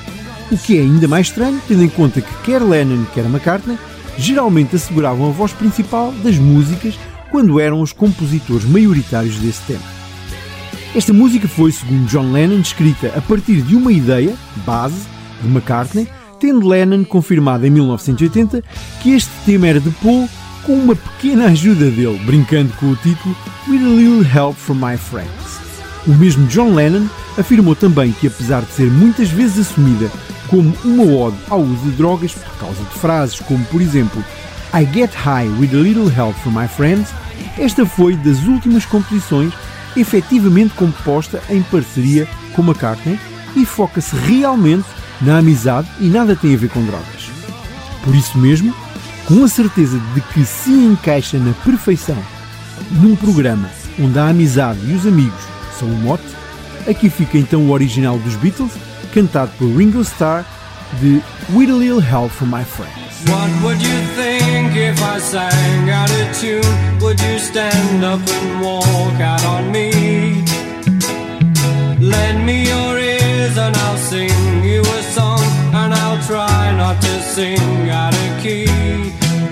O 0.52 0.58
que 0.58 0.78
é 0.78 0.82
ainda 0.82 1.08
mais 1.08 1.28
estranho, 1.28 1.62
tendo 1.70 1.84
em 1.84 1.88
conta 1.88 2.20
que 2.20 2.34
quer 2.44 2.62
Lennon 2.62 3.06
quer 3.14 3.24
McCartney 3.24 3.78
geralmente 4.18 4.76
asseguravam 4.76 5.30
a 5.30 5.32
voz 5.32 5.54
principal 5.54 6.12
das 6.22 6.38
músicas 6.38 7.00
quando 7.32 7.62
eram 7.62 7.80
os 7.80 7.94
compositores 7.94 8.66
maioritários 8.66 9.38
desse 9.38 9.62
tema. 9.62 9.86
Esta 10.94 11.14
música 11.14 11.48
foi, 11.48 11.72
segundo 11.72 12.08
John 12.08 12.34
Lennon, 12.34 12.60
escrita 12.60 13.14
a 13.16 13.22
partir 13.22 13.62
de 13.62 13.74
uma 13.74 13.94
ideia, 13.94 14.36
base, 14.66 15.00
de 15.42 15.48
McCartney, 15.48 16.10
tendo 16.42 16.68
Lennon 16.68 17.06
confirmado 17.06 17.66
em 17.66 17.70
1980 17.70 18.62
que 19.02 19.12
este 19.12 19.32
tema 19.46 19.66
era 19.66 19.80
de 19.80 19.92
Paul 19.92 20.28
com 20.66 20.74
uma 20.74 20.96
pequena 20.96 21.46
ajuda 21.46 21.92
dele, 21.92 22.20
brincando 22.26 22.74
com 22.74 22.88
o 22.88 22.96
título 22.96 23.36
With 23.68 23.78
a 23.78 23.90
Little 23.90 24.26
Help 24.36 24.56
from 24.58 24.76
My 24.76 24.98
Friends. 24.98 25.60
O 26.08 26.14
mesmo 26.14 26.48
John 26.48 26.74
Lennon 26.74 27.08
afirmou 27.38 27.76
também 27.76 28.12
que, 28.12 28.28
apesar 28.28 28.62
de 28.62 28.72
ser 28.72 28.90
muitas 28.90 29.30
vezes 29.30 29.68
assumida 29.68 30.10
como 30.48 30.76
uma 30.84 31.04
ode 31.04 31.38
ao 31.50 31.62
uso 31.62 31.84
de 31.84 31.92
drogas 31.92 32.34
por 32.34 32.58
causa 32.58 32.84
de 32.84 33.00
frases 33.00 33.40
como, 33.42 33.64
por 33.66 33.82
exemplo, 33.82 34.24
I 34.74 34.86
get 34.92 35.14
high 35.14 35.48
with 35.60 35.70
a 35.74 35.82
little 35.82 36.10
help 36.10 36.36
from 36.38 36.52
my 36.52 36.68
friends, 36.68 37.10
esta 37.58 37.86
foi 37.86 38.16
das 38.16 38.44
últimas 38.44 38.86
composições 38.86 39.54
efetivamente 39.96 40.74
composta 40.74 41.42
em 41.50 41.62
parceria 41.64 42.28
com 42.54 42.64
McCartney 42.64 43.20
e 43.56 43.66
foca-se 43.66 44.16
realmente 44.16 44.86
na 45.22 45.38
amizade 45.38 45.88
e 46.00 46.08
nada 46.08 46.36
tem 46.36 46.54
a 46.54 46.58
ver 46.58 46.70
com 46.70 46.84
drogas. 46.84 47.32
Por 48.04 48.16
isso 48.16 48.38
mesmo, 48.38 48.74
com 49.26 49.44
a 49.44 49.48
certeza 49.48 50.00
de 50.14 50.22
que 50.22 50.46
se 50.46 50.72
encaixa 50.72 51.38
na 51.38 51.54
perfeição 51.54 52.18
num 52.92 53.16
programa 53.16 53.70
onde 54.00 54.18
a 54.20 54.30
amizade 54.30 54.80
e 54.86 54.94
os 54.94 55.08
amigos 55.08 55.40
são 55.80 55.88
o 55.88 55.98
mote, 55.98 56.24
aqui 56.88 57.10
fica 57.10 57.38
então 57.38 57.62
o 57.62 57.72
original 57.72 58.18
dos 58.20 58.36
Beatles, 58.36 58.72
cantado 59.14 59.52
por 59.58 59.68
Ringo 59.68 60.02
Starr, 60.02 60.46
de 61.00 61.22
With 61.54 61.72
a 61.72 61.76
Little 61.76 62.02
Help 62.02 62.32
from 62.32 62.48
My 62.48 62.64
Friends. 62.64 62.94
What 63.28 63.50
would 63.64 63.82
you 63.82 64.00
think 64.16 64.76
if 64.78 65.02
I 65.02 65.20
sang 65.20 65.90
out 65.90 66.10
tune? 66.40 66.62
Would 67.02 67.20
you 67.22 67.40
stand 67.40 68.04
up 68.04 68.22
and 68.30 68.62
walk 68.62 69.20
out 69.20 69.44
on 69.46 69.72
me? 69.72 70.44
Lend 72.00 72.46
me 72.46 72.68
your 72.68 73.00
ears 73.00 73.58
and 73.58 73.76
I'll 73.76 73.98
sing 73.98 74.55
try 76.28 76.76
not 76.76 77.00
to 77.02 77.22
sing 77.22 77.90
out 77.90 78.14
of 78.14 78.42
key. 78.42 78.66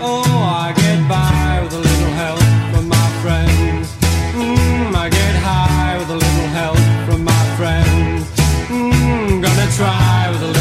Oh, 0.02 0.24
I 0.66 0.74
get 0.76 1.08
by 1.08 1.62
with 1.64 1.74
a 1.74 1.84
little 1.90 2.14
help 2.24 2.44
from 2.72 2.88
my 2.90 3.10
friends. 3.22 3.88
Mm, 4.34 4.96
I 4.96 5.10
get 5.10 5.36
high 5.48 5.98
with 6.00 6.10
a 6.10 6.20
little 6.26 6.50
help 6.60 6.84
from 7.06 7.24
my 7.24 7.44
friends. 7.58 8.26
Mm, 8.70 9.42
gonna 9.44 9.70
try 9.78 10.30
with 10.32 10.42
a 10.42 10.53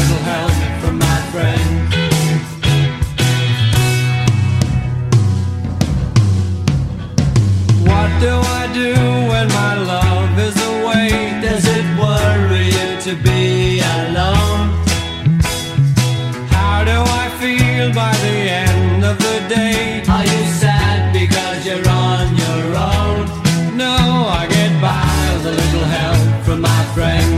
by 17.93 18.11
the 18.11 18.37
end 18.49 19.05
of 19.05 19.17
the 19.19 19.37
day? 19.47 20.03
Are 20.09 20.23
you 20.23 20.43
sad 20.61 21.13
because 21.13 21.65
you're 21.65 21.87
on 21.87 22.35
your 22.35 22.65
own? 22.75 23.77
No, 23.77 23.95
I 24.39 24.47
get 24.49 24.81
by 24.81 25.03
with 25.33 25.45
a 25.45 25.55
little 25.61 25.85
help 25.85 26.45
from 26.45 26.61
my 26.61 26.83
friends. 26.95 27.32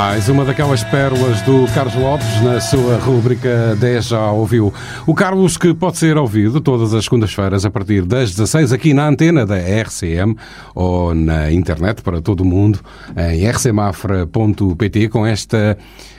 Mais 0.00 0.28
uma 0.28 0.44
daquelas 0.44 0.84
pérolas 0.84 1.42
do 1.42 1.66
Carlos 1.74 1.96
Lopes 1.96 2.40
na 2.40 2.60
sua 2.60 2.98
rúbrica 2.98 3.74
10 3.80 4.04
já 4.06 4.30
ouviu. 4.30 4.72
O 5.04 5.12
Carlos 5.12 5.56
que 5.56 5.74
pode 5.74 5.98
ser 5.98 6.16
ouvido 6.16 6.60
todas 6.60 6.94
as 6.94 7.02
segundas-feiras 7.02 7.64
a 7.64 7.70
partir 7.70 8.04
das 8.04 8.30
16 8.30 8.72
aqui 8.72 8.94
na 8.94 9.08
antena 9.08 9.44
da 9.44 9.56
RCM 9.56 10.36
ou 10.72 11.12
na 11.16 11.50
internet 11.50 12.00
para 12.00 12.22
todo 12.22 12.42
o 12.42 12.44
mundo 12.44 12.78
em 13.16 13.44
rcmafra.pt 13.44 15.08
com 15.08 15.26
esta 15.26 15.76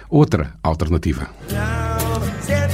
outra 0.09 0.55
alternativa. 0.61 1.29
Standing 2.43 2.68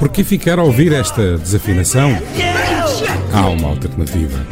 Por 0.00 0.08
que 0.08 0.24
ficar 0.24 0.58
a 0.58 0.62
ouvir 0.62 0.94
esta 0.94 1.36
desafinação? 1.36 2.10
Há 3.34 3.48
uma 3.50 3.68
alternativa. 3.68 4.46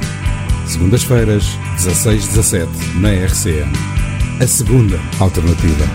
Segundas-feiras, 0.67 1.45
16-17, 1.79 2.69
na 2.97 3.09
RCM. 3.09 3.73
A 4.43 4.47
segunda 4.47 5.01
alternativa. 5.19 5.87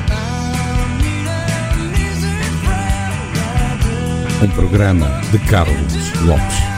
Um 4.44 4.48
programa 4.50 5.22
de 5.32 5.38
Carlos 5.38 5.94
Lopes. 6.26 6.73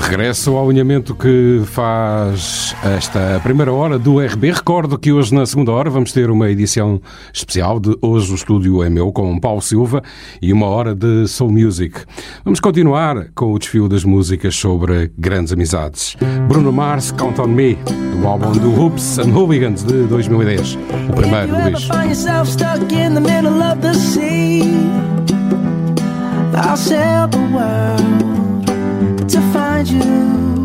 Regresso 0.00 0.56
ao 0.56 0.68
alinhamento 0.68 1.14
que 1.14 1.62
faz 1.64 2.74
esta 2.84 3.40
primeira 3.42 3.72
hora 3.72 3.98
do 3.98 4.20
RB. 4.20 4.52
Recordo 4.52 4.98
que 4.98 5.10
hoje, 5.10 5.34
na 5.34 5.46
segunda 5.46 5.72
hora, 5.72 5.88
vamos 5.88 6.12
ter 6.12 6.30
uma 6.30 6.50
edição 6.50 7.00
especial 7.32 7.80
de 7.80 7.96
Hoje 8.02 8.30
o 8.32 8.34
Estúdio 8.34 8.82
é 8.82 8.90
Meu, 8.90 9.10
com 9.10 9.38
Paulo 9.40 9.62
Silva 9.62 10.02
e 10.40 10.52
uma 10.52 10.66
hora 10.66 10.94
de 10.94 11.26
Soul 11.26 11.50
Music. 11.50 12.00
Vamos 12.44 12.60
continuar 12.60 13.28
com 13.34 13.52
o 13.52 13.58
desfio 13.58 13.88
das 13.88 14.04
músicas 14.04 14.54
sobre 14.54 15.10
grandes 15.16 15.52
amizades. 15.52 16.16
Bruno 16.46 16.72
Mars, 16.72 17.10
Count 17.12 17.40
on 17.40 17.48
Me, 17.48 17.78
do 18.20 18.26
álbum 18.26 18.52
do 18.52 18.78
Hoops 18.78 19.18
and 19.18 19.32
Hooligans 19.34 19.82
de 19.82 20.04
2010. 20.04 20.78
O 21.08 21.12
primeiro, 21.14 21.52
Luís. 21.52 21.88
I'll 26.58 26.74
sail 26.74 27.28
the 27.28 27.38
world 27.52 28.55
find 29.76 29.88
you. 29.88 30.64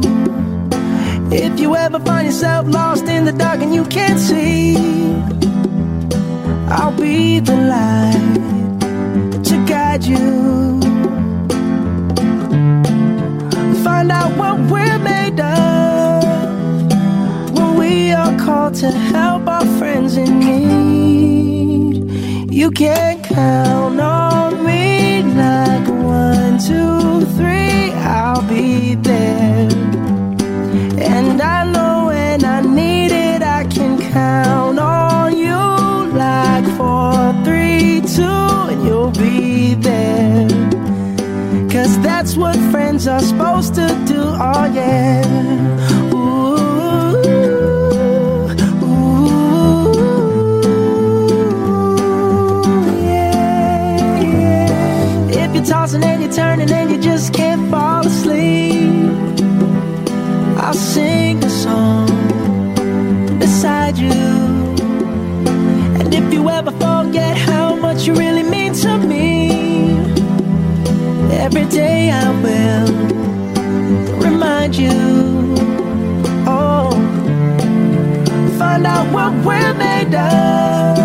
If 1.32 1.60
you 1.60 1.76
ever 1.76 2.00
find 2.00 2.26
yourself 2.28 2.68
lost 2.68 3.06
in 3.06 3.26
the 3.26 3.32
dark 3.34 3.62
and 3.62 3.74
you 3.76 3.84
can't 3.86 4.20
see, 4.20 4.76
I'll 6.68 6.96
be 6.96 7.40
the 7.40 7.56
light 7.74 8.40
to 9.48 9.66
guide 9.66 10.04
you. 10.04 10.80
Find 13.84 14.12
out 14.12 14.32
what 14.38 14.60
we're 14.72 15.00
made 15.00 15.40
of 15.40 16.24
when 17.56 17.78
we 17.78 18.14
are 18.14 18.38
called 18.40 18.76
to 18.76 18.92
help 18.92 19.48
our 19.48 19.66
friends 19.78 20.16
in 20.16 20.40
need. 20.40 22.12
You 22.54 22.72
can 22.72 23.22
count 23.24 24.00
on 24.00 24.64
me 24.66 25.24
like 25.24 25.88
one, 25.88 26.60
two, 26.60 27.26
three, 27.38 27.81
I'll 28.02 28.42
be 28.48 28.96
there. 28.96 29.70
And 31.00 31.42
I 31.42 31.64
know 31.72 32.06
when 32.08 32.44
I 32.46 32.62
need 32.62 33.12
it, 33.12 33.42
I 33.42 33.64
can 33.66 33.98
count 34.12 34.80
on 34.80 35.38
you 35.38 35.56
like 36.18 36.66
four, 36.78 37.34
three, 37.46 38.02
two, 38.16 38.24
and 38.72 38.84
you'll 38.86 39.12
be 39.12 39.74
there. 39.76 40.48
Cause 41.70 41.98
that's 42.02 42.36
what 42.36 42.56
friends 42.72 43.08
are 43.08 43.22
supposed 43.22 43.76
to 43.76 43.88
do, 44.06 44.22
oh 44.22 44.66
yeah. 44.74 46.12
Ooh, 46.14 47.18
ooh, 48.84 49.92
yeah. 53.02 54.20
If 55.30 55.56
you're 55.56 55.66
Tossing 55.66 56.04
and 56.04 56.22
you're 56.22 56.32
turning 56.32 56.70
and 56.72 56.92
you 56.92 56.98
just 57.00 57.34
can't 57.34 57.41
sleep, 58.24 59.10
I'll 60.64 60.74
sing 60.74 61.44
a 61.44 61.50
song 61.50 62.08
beside 63.40 63.98
you. 63.98 64.22
And 66.00 66.14
if 66.14 66.34
you 66.34 66.50
ever 66.50 66.72
forget 66.72 67.36
how 67.50 67.76
much 67.76 68.06
you 68.06 68.14
really 68.14 68.44
mean 68.44 68.74
to 68.84 68.98
me, 69.12 69.28
every 71.46 71.66
day 71.66 72.12
I 72.12 72.28
will 72.46 72.92
remind 74.28 74.76
you. 74.76 75.00
Oh, 76.58 76.92
find 78.60 78.86
out 78.86 79.08
what 79.16 79.32
we're 79.46 79.76
made 79.88 80.14
of 80.14 80.98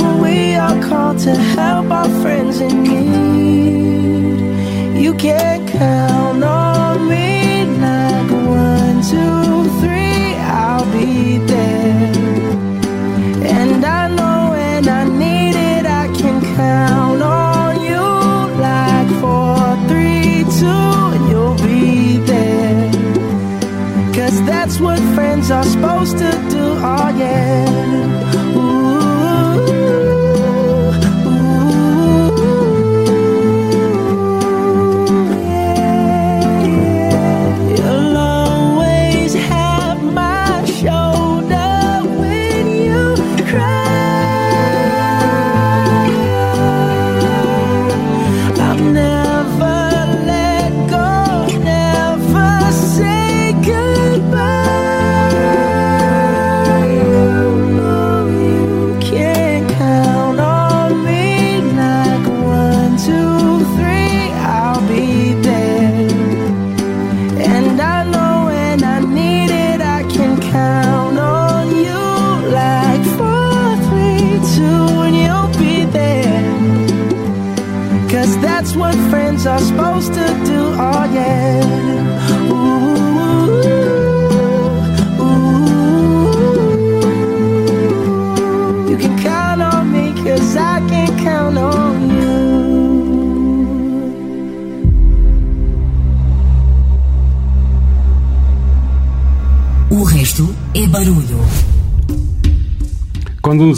when 0.00 0.14
we 0.24 0.54
are 0.54 0.78
called 0.88 1.18
to 1.26 1.34
help 1.56 1.90
our 1.90 2.10
friends 2.22 2.60
in 2.60 2.82
need. 2.82 3.89
You 5.00 5.14
can 5.14 5.66
count 5.66 6.44
on 6.44 7.08
me 7.08 7.64
like 7.64 8.30
one, 8.30 9.00
two, 9.12 9.80
three, 9.80 10.34
I'll 10.36 10.84
be 10.92 11.38
there. 11.38 12.12
And 13.58 13.82
I 13.82 14.08
know 14.08 14.50
when 14.50 14.86
I 14.86 15.04
need 15.04 15.56
it, 15.56 15.86
I 15.86 16.06
can 16.20 16.42
count 16.54 17.22
on 17.22 17.80
you 17.80 18.04
like 18.68 19.08
four, 19.22 19.64
three, 19.88 20.44
two, 20.60 21.30
you'll 21.30 21.56
be 21.66 22.18
there. 22.18 22.92
Cause 24.12 24.36
that's 24.44 24.78
what 24.80 24.98
friends 25.14 25.50
are 25.50 25.64
supposed 25.64 26.18
to 26.18 26.30
do, 26.50 26.64
oh 26.92 27.08
yeah. 27.18 27.69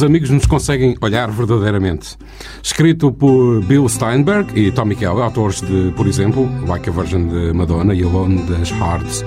Os 0.03 0.07
amigos 0.07 0.31
nos 0.31 0.47
conseguem 0.47 0.97
olhar 1.01 1.31
verdadeiramente. 1.31 2.17
Escrito 2.61 3.13
por 3.13 3.65
Bill 3.67 3.89
Steinberg 3.89 4.49
e 4.59 4.73
Tommy 4.73 4.97
Kell, 4.97 5.23
autores 5.23 5.61
de, 5.61 5.93
por 5.93 6.09
exemplo, 6.09 6.51
Like 6.67 6.91
a 6.91 6.93
Virgin 6.93 7.29
de 7.29 7.53
Madonna 7.53 7.95
e 7.95 8.03
Alone 8.03 8.43
das 8.51 8.73
Hearts. 8.73 9.25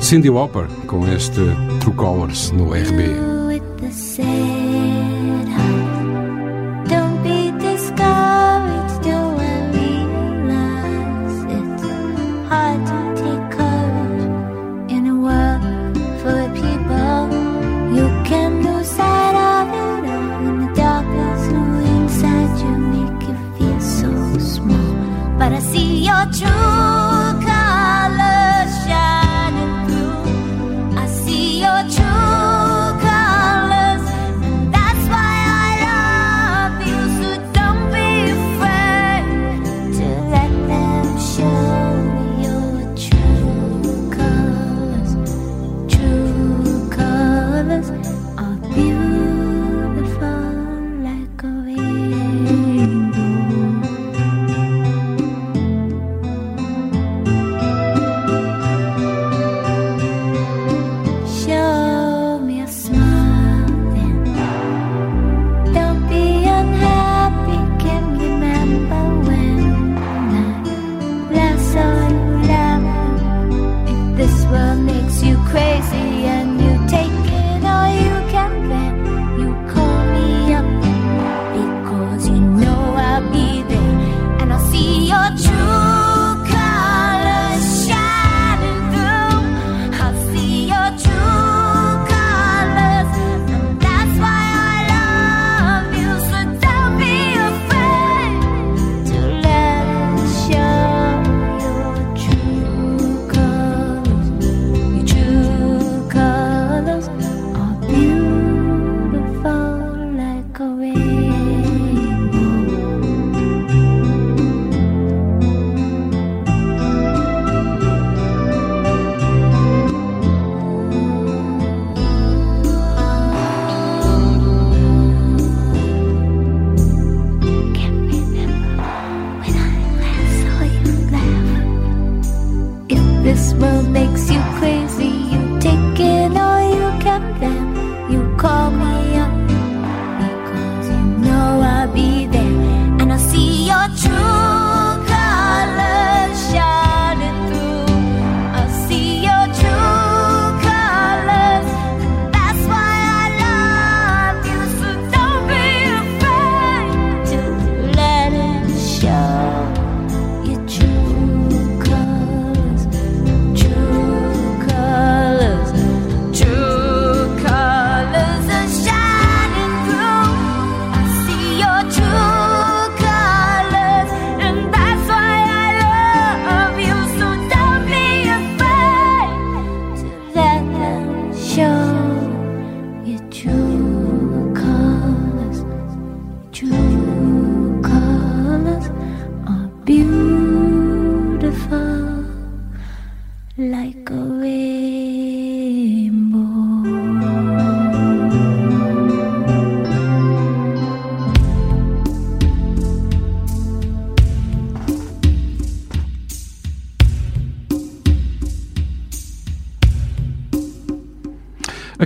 Cindy 0.00 0.30
Lauper 0.30 0.64
com 0.86 1.06
este 1.06 1.42
True 1.80 1.94
Colors 1.96 2.50
no 2.52 2.72
RB. 2.72 3.29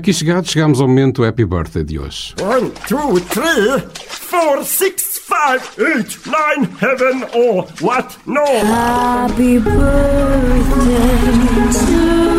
Aqui 0.05 0.12
chegados, 0.12 0.50
chegamos 0.50 0.82
ao 0.82 0.86
momento 0.86 1.24
Happy 1.24 1.46
Birthday 1.46 1.82
de 1.82 1.98
hoje. 1.98 2.34
One, 2.38 2.70
two, 2.86 3.18
three, 3.20 3.80
four, 4.07 4.62
six, 4.62 5.18
five, 5.26 5.62
eight, 5.78 6.18
nine, 6.26 6.68
heaven 6.78 7.24
or 7.32 7.66
what? 7.80 8.14
No. 8.26 8.44
Happy 8.44 9.59
birthday 9.61 9.80
to 11.72 11.88
you. 11.88 12.34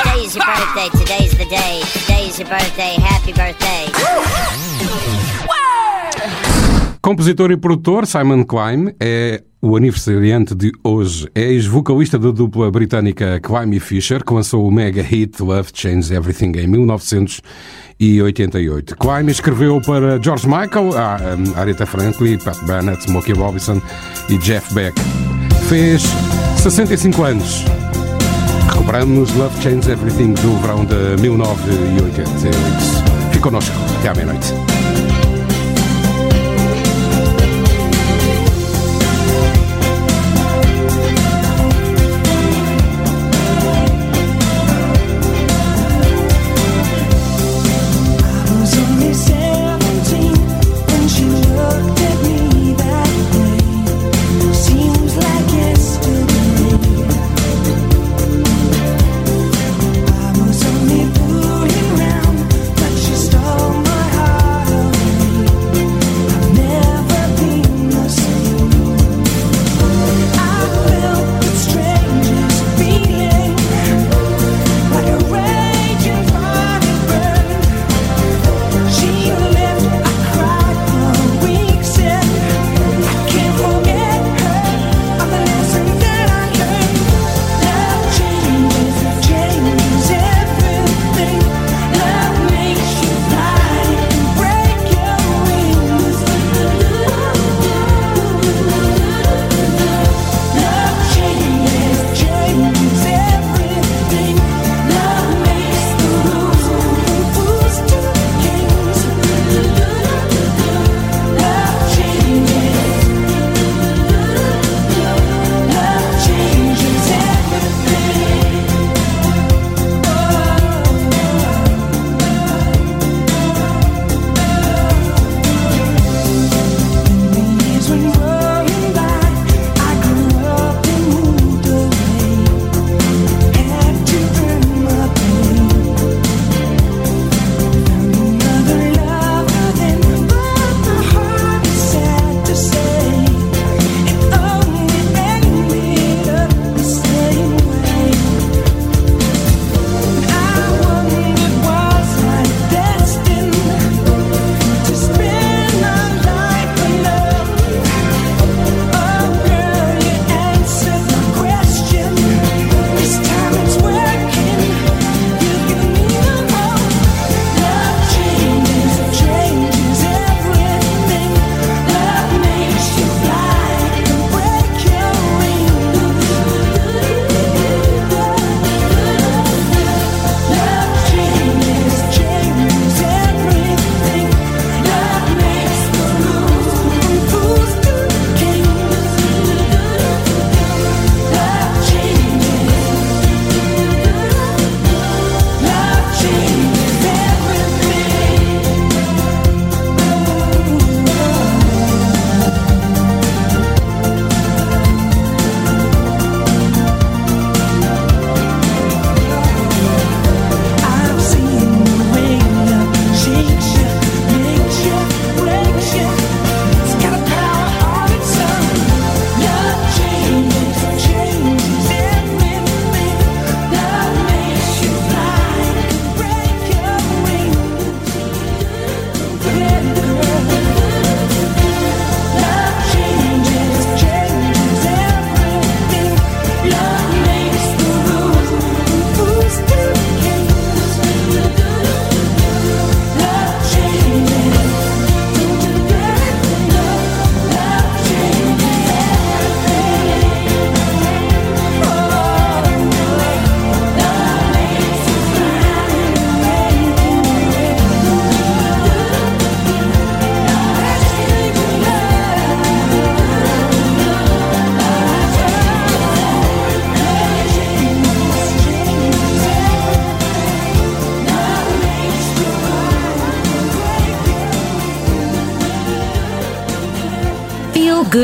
Today's 0.00 0.36
your 0.36 0.46
birthday, 0.46 0.88
today's 0.98 1.36
the 1.36 1.44
day. 1.50 1.82
Today's 1.92 2.38
your 2.38 2.48
birthday, 2.48 2.94
happy 2.98 3.34
birthday. 3.34 3.92
Compositor 7.02 7.50
e 7.50 7.58
produtor 7.58 8.06
Simon 8.06 8.44
Klein 8.44 8.94
é 8.98 9.42
o 9.62 9.76
aniversariante 9.76 10.54
de 10.56 10.72
hoje. 10.82 11.28
É 11.34 11.42
ex-vocalista 11.42 12.18
da 12.18 12.32
dupla 12.32 12.70
britânica 12.70 13.40
Climb 13.40 13.74
e 13.74 13.80
Fisher, 13.80 14.24
que 14.24 14.34
lançou 14.34 14.66
o 14.66 14.72
mega 14.72 15.00
hit 15.00 15.40
Love 15.40 15.70
Changes 15.72 16.10
Everything 16.10 16.50
em 16.58 16.66
1988. 16.66 18.96
Climb 18.96 19.30
escreveu 19.30 19.80
para 19.80 20.20
George 20.20 20.48
Michael, 20.48 20.90
Aretha 21.54 21.86
Franklin, 21.86 22.38
Pat 22.38 22.58
Bennett, 22.64 23.04
Smokey 23.04 23.34
Robinson 23.34 23.80
e 24.28 24.36
Jeff 24.38 24.74
Beck. 24.74 25.00
Fez 25.68 26.02
65 26.56 27.22
anos. 27.22 27.64
Recuperamos 28.72 29.32
Love 29.36 29.62
Changes 29.62 29.86
Everything 29.86 30.32
do 30.34 30.56
verão 30.60 30.84
de 30.84 31.22
1988. 31.22 32.56
Fique 33.30 33.38
connosco. 33.38 33.76
Até 34.00 34.08
à 34.08 34.14
meia-noite. 34.14 34.52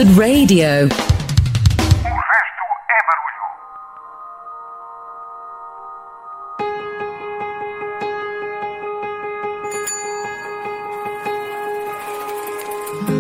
Good 0.05 0.17
radio. 0.17 0.89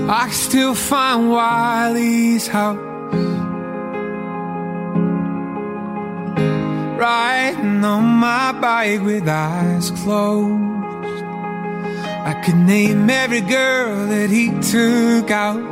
I 0.09 0.29
still 0.31 0.76
find 0.76 1.31
Wiley's 1.31 2.47
house 2.47 2.79
Riding 6.97 7.85
on 7.85 8.05
my 8.05 8.53
bike 8.53 9.03
with 9.03 9.26
eyes 9.26 9.91
closed 9.91 10.62
I 12.31 12.41
could 12.45 12.55
name 12.55 13.11
every 13.11 13.41
girl 13.41 14.07
that 14.07 14.31
he 14.31 14.51
took 14.61 15.33
out 15.33 15.67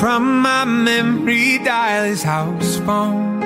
from 0.00 0.40
my 0.40 0.64
memory 0.64 1.58
dial 1.58 2.04
his 2.04 2.22
house 2.22 2.78
phone. 2.78 3.38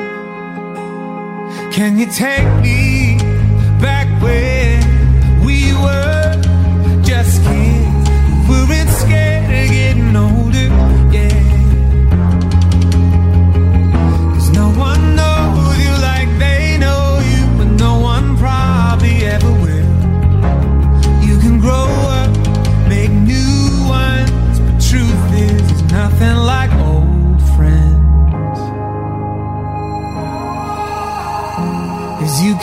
Can 1.73 1.99
you 1.99 2.07
take 2.07 2.47
me 2.63 2.94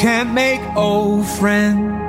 can't 0.02 0.34
make 0.34 0.62
old 0.76 1.28
friends. 1.28 2.01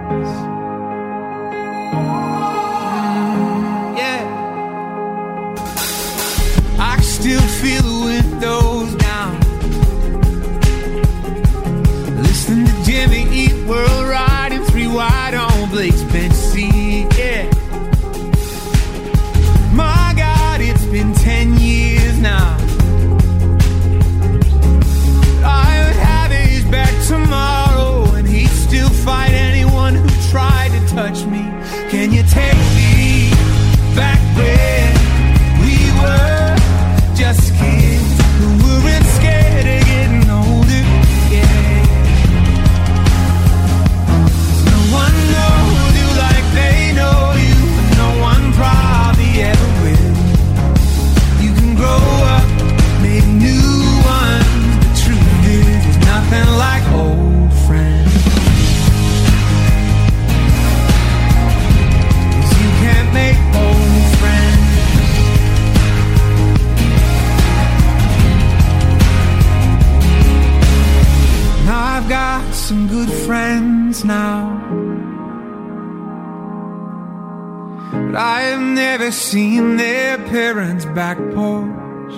But 78.13 78.21
I 78.21 78.41
have 78.43 78.61
never 78.61 79.11
seen 79.11 79.79
their 79.79 80.19
parents' 80.19 80.85
back 80.85 81.17
porch. 81.33 82.13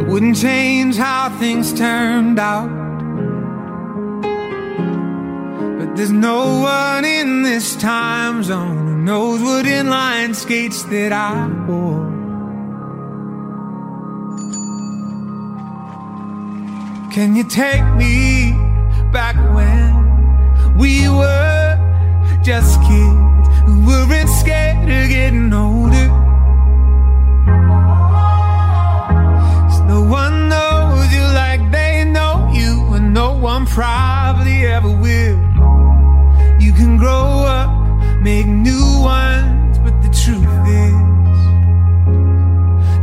It 0.00 0.06
wouldn't 0.08 0.38
change 0.38 0.96
how 0.96 1.28
things 1.38 1.74
turned 1.74 2.38
out. 2.38 2.70
But 5.78 5.94
there's 5.94 6.10
no 6.10 6.60
one 6.62 7.04
in 7.04 7.42
this 7.42 7.76
time 7.76 8.42
zone 8.44 8.78
who 8.78 8.96
knows 8.96 9.42
what 9.42 9.66
inline 9.66 10.34
skates 10.34 10.84
that 10.84 11.12
I 11.12 11.46
wore. 11.68 12.08
Can 17.12 17.36
you 17.36 17.44
take 17.44 17.84
me 17.96 18.52
back 19.12 19.36
when 19.54 20.78
we 20.78 21.10
were 21.10 21.76
just 22.42 22.80
kids 22.84 23.39
who 23.70 24.08
weren't 24.08 24.28
scared 24.28 24.88
of 24.88 25.08
getting 25.08 25.52
older? 25.52 26.08
no 29.86 30.02
one 30.02 30.48
knows 30.48 31.12
you 31.12 31.22
like 31.42 31.62
they 31.70 32.04
know 32.04 32.48
you, 32.52 32.94
and 32.94 33.12
no 33.12 33.32
one 33.32 33.66
probably 33.66 34.66
ever 34.66 34.88
will. 34.88 35.38
You 36.60 36.72
can 36.72 36.96
grow 36.96 37.44
up, 37.58 37.70
make 38.22 38.46
new 38.46 39.00
ones, 39.00 39.78
but 39.78 40.00
the 40.02 40.10
truth 40.22 40.56
is 40.86 41.10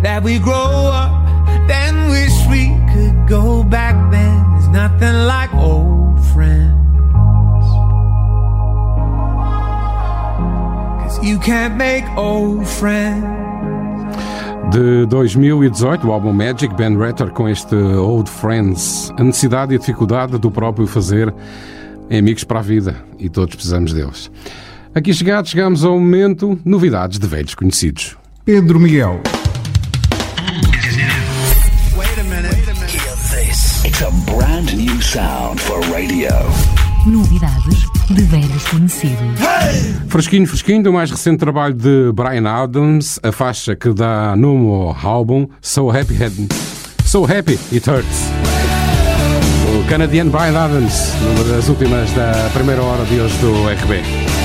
that 0.03 0.21
we 0.23 0.39
grow 0.39 0.91
up, 1.01 1.11
then 1.67 2.09
wish 2.09 2.37
we 2.47 2.63
could 2.93 3.27
go 3.27 3.63
back 3.63 3.95
then. 4.11 4.35
There's 4.53 4.69
nothing 4.69 5.17
like 5.33 5.53
old 5.55 6.23
friends. 6.27 6.76
De 14.71 15.05
2018, 15.07 16.07
o 16.07 16.11
álbum 16.11 16.31
Magic, 16.31 16.75
Ben 16.75 16.97
Ratter 16.97 17.29
com 17.31 17.49
este 17.49 17.75
Old 17.75 18.29
Friends. 18.29 19.11
A 19.17 19.23
necessidade 19.23 19.73
e 19.73 19.77
a 19.77 19.79
dificuldade 19.79 20.37
do 20.37 20.51
próprio 20.51 20.85
fazer 20.85 21.33
em 22.09 22.19
amigos 22.19 22.43
para 22.43 22.59
a 22.59 22.61
vida. 22.61 22.95
E 23.17 23.29
todos 23.29 23.55
precisamos 23.55 23.93
deles. 23.93 24.29
Aqui 24.93 25.13
chegados, 25.13 25.51
chegamos 25.51 25.83
ao 25.83 25.93
momento 25.99 26.59
novidades 26.63 27.17
de 27.17 27.27
velhos 27.27 27.55
conhecidos. 27.55 28.17
Pedro 28.45 28.79
Miguel. 28.79 29.21
Hear 32.87 33.15
this. 33.31 33.83
It's 33.85 34.01
a 34.01 34.11
brand 34.31 34.75
new 34.75 35.01
sound 35.01 35.59
for 35.59 35.79
radio. 35.91 36.31
Novidades 37.07 37.85
de 38.09 38.21
velhos 38.23 38.63
conhecidos. 38.67 39.39
Fresquinho, 40.09 40.45
fresquinho, 40.45 40.83
do 40.83 40.91
mais 40.91 41.09
recente 41.09 41.37
trabalho 41.37 41.73
de 41.73 42.11
Brian 42.13 42.45
Adams, 42.49 43.17
a 43.23 43.31
faixa 43.31 43.75
que 43.77 43.93
dá 43.93 44.35
nome 44.35 44.67
ao 44.67 44.95
álbum 45.01 45.47
So 45.61 45.89
Happy 45.89 46.13
Head- 46.15 46.49
So 47.05 47.23
Happy 47.23 47.57
It 47.71 47.89
Hurts. 47.89 48.25
O 49.79 49.87
canadiano 49.89 50.31
Brian 50.31 50.57
Adams, 50.59 51.13
numa 51.21 51.43
das 51.55 51.69
últimas 51.69 52.11
da 52.11 52.49
primeira 52.53 52.81
hora 52.81 53.05
de 53.05 53.19
hoje 53.21 53.37
do 53.37 53.53
RB. 53.69 54.36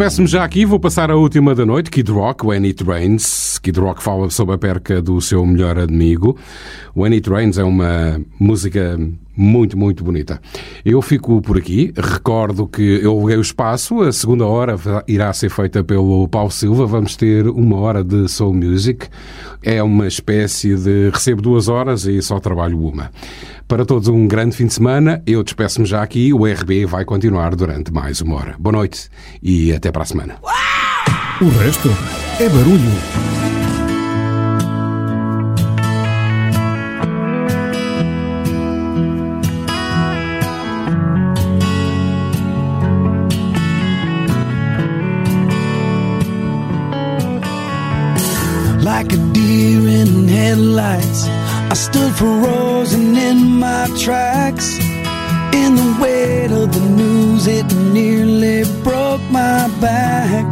Despeço-me 0.00 0.26
já 0.26 0.42
aqui, 0.42 0.64
vou 0.64 0.80
passar 0.80 1.10
a 1.10 1.14
última 1.14 1.54
da 1.54 1.66
noite, 1.66 1.90
Kid 1.90 2.10
Rock, 2.10 2.46
When 2.46 2.64
It 2.64 2.82
Rains. 2.82 3.58
Kid 3.58 3.78
Rock 3.78 4.02
fala 4.02 4.30
sobre 4.30 4.54
a 4.54 4.58
perca 4.58 5.02
do 5.02 5.20
seu 5.20 5.44
melhor 5.44 5.78
amigo. 5.78 6.38
When 6.96 7.12
It 7.12 7.28
Rains 7.28 7.58
é 7.58 7.64
uma 7.64 8.18
música 8.38 8.98
muito, 9.36 9.76
muito 9.76 10.02
bonita. 10.02 10.40
Eu 10.86 11.02
fico 11.02 11.42
por 11.42 11.58
aqui. 11.58 11.92
Recordo 11.94 12.66
que 12.66 13.00
eu 13.02 13.10
aluguei 13.10 13.36
o 13.36 13.42
espaço. 13.42 14.00
A 14.00 14.10
segunda 14.10 14.46
hora 14.46 14.74
irá 15.06 15.30
ser 15.34 15.50
feita 15.50 15.84
pelo 15.84 16.26
Paulo 16.28 16.50
Silva. 16.50 16.86
Vamos 16.86 17.14
ter 17.14 17.46
uma 17.46 17.76
hora 17.76 18.02
de 18.02 18.26
Soul 18.26 18.54
Music. 18.54 19.06
É 19.62 19.82
uma 19.82 20.06
espécie 20.06 20.76
de. 20.76 21.10
Recebo 21.10 21.42
duas 21.42 21.68
horas 21.68 22.06
e 22.06 22.22
só 22.22 22.40
trabalho 22.40 22.82
uma. 22.82 23.10
Para 23.70 23.86
todos, 23.86 24.08
um 24.08 24.26
grande 24.26 24.56
fim 24.56 24.66
de 24.66 24.74
semana. 24.74 25.22
Eu 25.24 25.44
despeço-me 25.44 25.86
já 25.86 26.02
aqui. 26.02 26.34
O 26.34 26.44
RB 26.44 26.86
vai 26.86 27.04
continuar 27.04 27.54
durante 27.54 27.92
mais 27.92 28.20
uma 28.20 28.34
hora. 28.34 28.56
Boa 28.58 28.72
noite 28.72 29.08
e 29.40 29.72
até 29.72 29.92
para 29.92 30.02
a 30.02 30.06
semana. 30.06 30.38
O 31.40 31.48
resto 31.50 31.88
é 32.40 32.48
barulho. 32.48 32.80
like 48.82 49.14
a 49.14 49.16
deer 49.32 49.86
in 49.86 50.26
headlights. 50.26 51.39
Stood 51.90 52.14
frozen 52.14 53.16
in 53.16 53.58
my 53.58 53.88
tracks. 53.98 54.78
In 55.52 55.74
the 55.74 55.98
weight 56.00 56.52
of 56.52 56.72
the 56.72 56.80
news, 56.88 57.48
it 57.48 57.66
nearly 57.92 58.62
broke 58.84 59.20
my 59.22 59.66
back. 59.80 60.46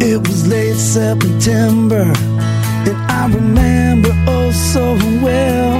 It 0.00 0.16
was 0.26 0.48
late 0.48 0.76
September, 0.76 2.10
and 2.88 2.96
I 3.20 3.28
remember 3.30 4.12
oh 4.28 4.50
so 4.50 4.96
well. 5.22 5.74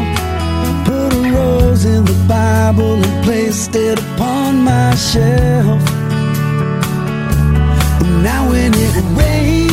Put 0.84 1.14
a 1.14 1.32
rose 1.32 1.86
in 1.86 2.04
the 2.04 2.24
Bible 2.28 3.02
and 3.02 3.24
placed 3.24 3.74
it 3.76 3.98
upon 3.98 4.62
my 4.62 4.94
shelf. 4.94 5.80
And 8.02 8.22
Now 8.22 8.50
when 8.50 8.74
it 8.74 8.94
rains, 9.18 9.63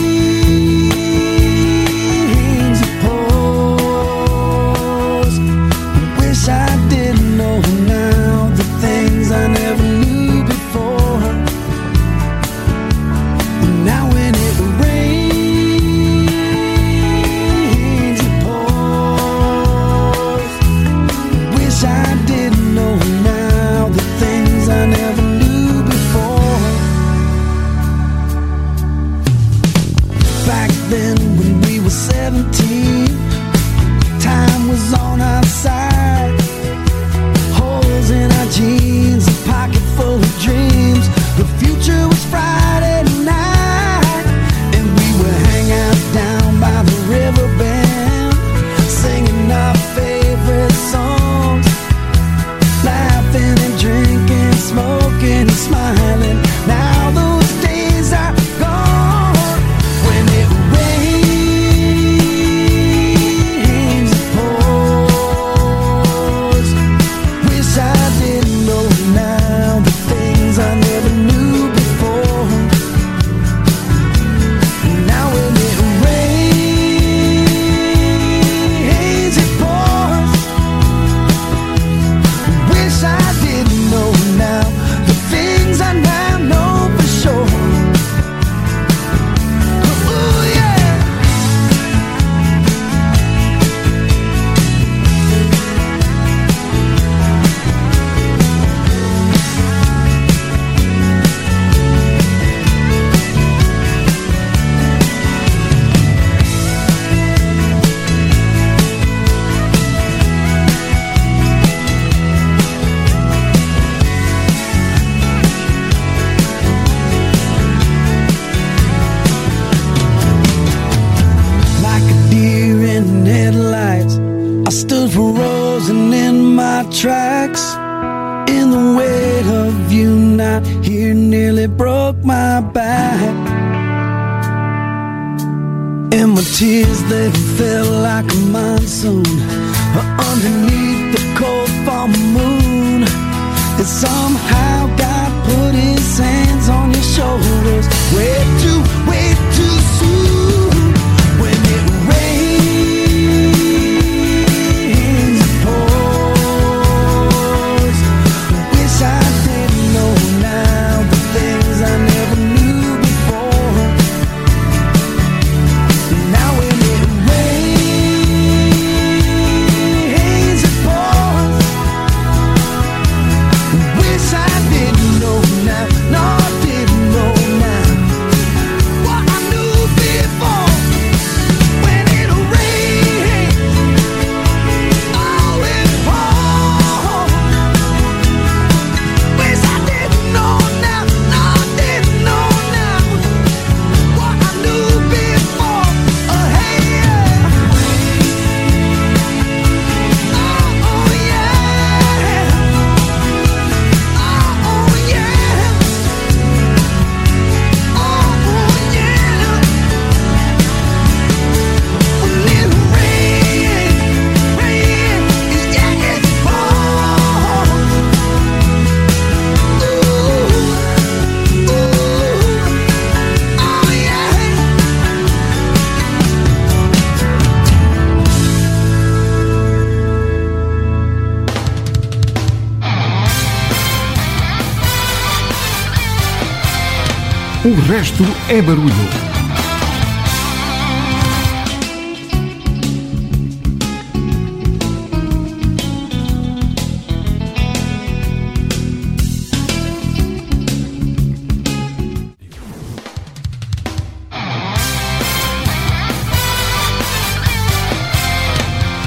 resto 238.01 238.23
é 238.49 238.59
barulho. 238.63 238.95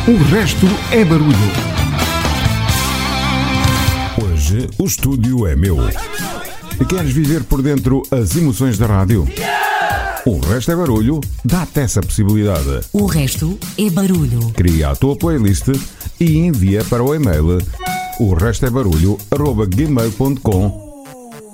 O 0.06 0.16
resto 0.32 0.66
é 0.92 1.04
barulho. 1.04 1.34
Hoje 4.22 4.68
o 4.78 4.84
estúdio 4.84 5.48
é 5.48 5.56
meu. 5.56 5.78
Queres 6.88 7.12
viver 7.12 7.44
por 7.44 7.62
dentro 7.62 8.02
as 8.10 8.36
emoções 8.36 8.78
da 8.78 8.86
rádio? 8.86 9.26
O 10.26 10.38
resto 10.38 10.72
é 10.72 10.76
barulho, 10.76 11.20
dá-te 11.44 11.80
essa 11.80 12.00
possibilidade. 12.00 12.80
O 12.92 13.06
resto 13.06 13.58
é 13.76 13.90
barulho. 13.90 14.50
Cria 14.54 14.90
a 14.90 14.96
tua 14.96 15.16
playlist 15.16 15.68
e 16.18 16.38
envia 16.38 16.82
para 16.84 17.02
o 17.02 17.14
e-mail 17.14 17.58
o 18.20 18.32
resto 18.32 18.64
é 18.64 18.70
barulho 18.70 19.18
gmail.com 19.68 20.84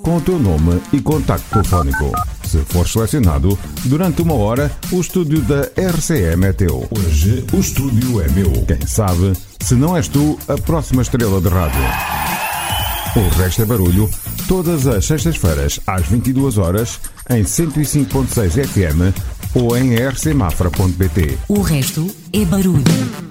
com 0.03 0.17
o 0.17 0.21
teu 0.21 0.37
nome 0.37 0.81
e 0.93 1.01
contacto 1.01 1.49
telefónico. 1.49 2.11
Se 2.43 2.59
for 2.65 2.87
selecionado, 2.87 3.57
durante 3.85 4.21
uma 4.21 4.33
hora, 4.33 4.71
o 4.91 4.99
estúdio 4.99 5.41
da 5.41 5.61
RCM 5.75 6.45
é 6.45 6.53
teu. 6.53 6.87
Hoje 6.91 7.45
o 7.53 7.59
estúdio 7.59 8.21
é 8.21 8.27
meu. 8.29 8.51
Quem 8.65 8.85
sabe, 8.85 9.33
se 9.59 9.73
não 9.75 9.95
és 9.95 10.07
tu, 10.07 10.37
a 10.47 10.55
próxima 10.55 11.01
estrela 11.01 11.41
de 11.41 11.49
rádio. 11.49 11.81
O 13.15 13.39
resto 13.39 13.63
é 13.63 13.65
barulho, 13.65 14.09
todas 14.51 14.85
as 14.85 15.05
sextas-feiras 15.05 15.79
às 15.87 16.05
22 16.07 16.57
horas 16.57 16.99
em 17.29 17.41
105.6 17.41 18.67
FM 18.67 19.15
ou 19.55 19.77
em 19.77 19.95
rcmafra.pt. 19.95 21.37
O 21.47 21.61
resto 21.61 22.13
é 22.33 22.43
barulho. 22.43 23.30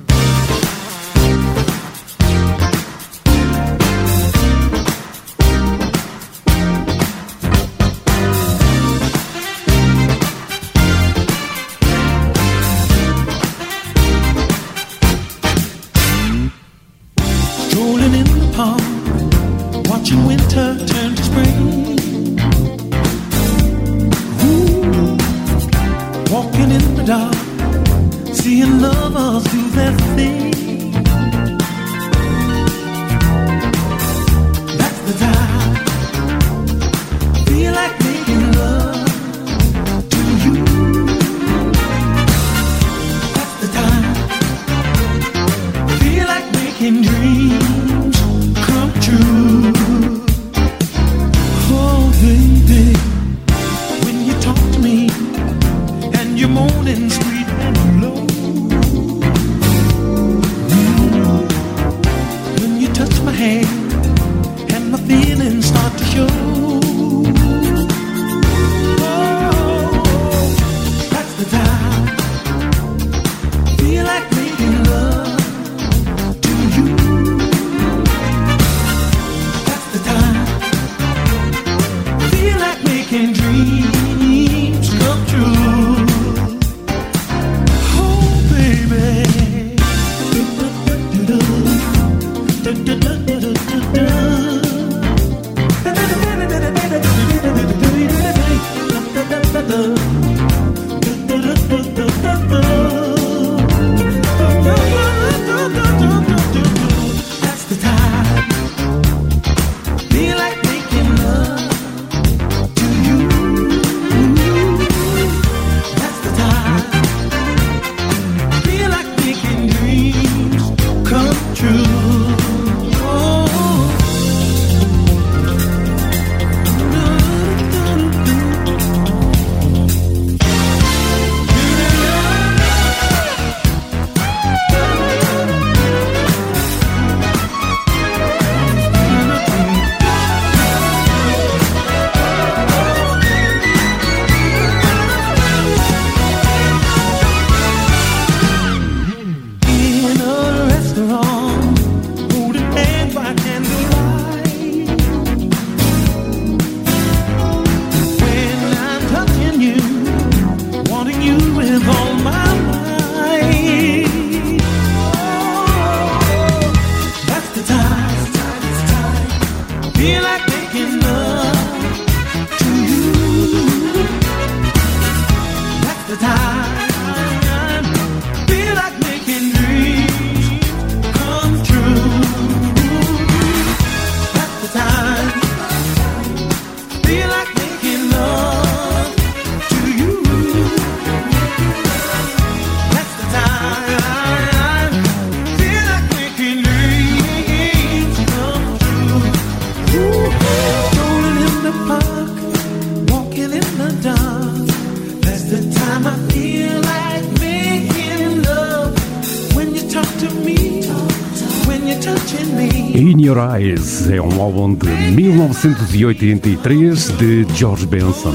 É 214.13 214.21
um 214.21 214.43
álbum 214.43 214.75
de 214.75 214.89
1983 214.89 217.17
de 217.17 217.47
George 217.55 217.87
Benson. 217.87 218.35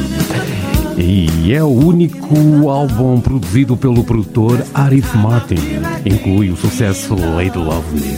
E 0.98 1.54
é 1.54 1.62
o 1.62 1.68
único 1.68 2.70
álbum 2.70 3.20
produzido 3.20 3.76
pelo 3.76 4.02
produtor 4.06 4.66
Arif 4.74 5.18
Martin. 5.18 5.60
Inclui 6.06 6.50
o 6.50 6.56
sucesso 6.56 7.14
Lady 7.14 7.58
Love 7.58 7.94
Me. 7.94 8.18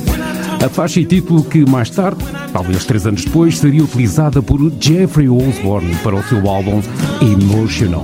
A 0.63 0.69
faixa 0.69 0.99
e 0.99 1.05
título 1.05 1.43
que 1.43 1.67
mais 1.67 1.89
tarde, 1.89 2.23
talvez 2.53 2.85
três 2.85 3.07
anos 3.07 3.25
depois, 3.25 3.57
seria 3.57 3.83
utilizada 3.83 4.39
por 4.39 4.59
Jeffrey 4.79 5.27
Osborne 5.27 5.95
para 6.03 6.15
o 6.15 6.21
seu 6.25 6.47
álbum 6.47 6.79
Emotional. 7.19 8.03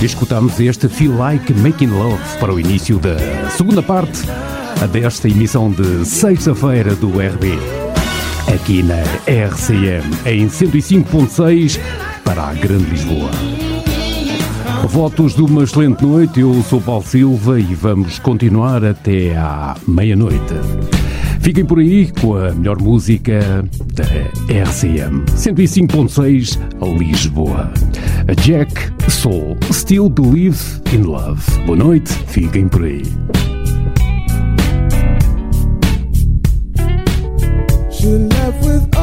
Escutamos 0.00 0.60
este 0.60 0.88
Feel 0.88 1.16
Like 1.16 1.52
Making 1.52 1.90
Love 1.90 2.22
para 2.38 2.54
o 2.54 2.60
início 2.60 3.00
da 3.00 3.16
segunda 3.50 3.82
parte 3.82 4.22
desta 4.92 5.28
emissão 5.28 5.68
de 5.68 6.04
sexta-feira 6.04 6.94
do 6.94 7.08
RB. 7.08 7.73
Aqui 8.64 8.82
na 8.82 9.02
RCM, 9.26 10.08
em 10.24 10.46
105.6 10.46 11.78
para 12.24 12.44
a 12.44 12.54
Grande 12.54 12.84
Lisboa. 12.84 13.30
Votos 14.88 15.34
de 15.34 15.42
uma 15.42 15.64
excelente 15.64 16.02
noite, 16.02 16.40
eu 16.40 16.62
sou 16.62 16.80
Paulo 16.80 17.04
Silva 17.04 17.60
e 17.60 17.74
vamos 17.74 18.18
continuar 18.18 18.82
até 18.82 19.36
à 19.36 19.76
meia-noite. 19.86 20.54
Fiquem 21.40 21.66
por 21.66 21.78
aí 21.78 22.10
com 22.18 22.38
a 22.38 22.52
melhor 22.52 22.80
música 22.80 23.68
da 23.92 24.04
RCM 24.48 25.26
105.6 25.36 26.58
Lisboa. 26.98 27.70
Jack 28.40 28.72
Soul 29.10 29.58
Still 29.70 30.08
Believe 30.08 30.58
in 30.90 31.02
Love. 31.02 31.42
Boa 31.66 31.76
noite, 31.76 32.10
fiquem 32.28 32.66
por 32.66 32.84
aí. 32.84 33.02
Left 38.04 38.33
with 38.62 38.93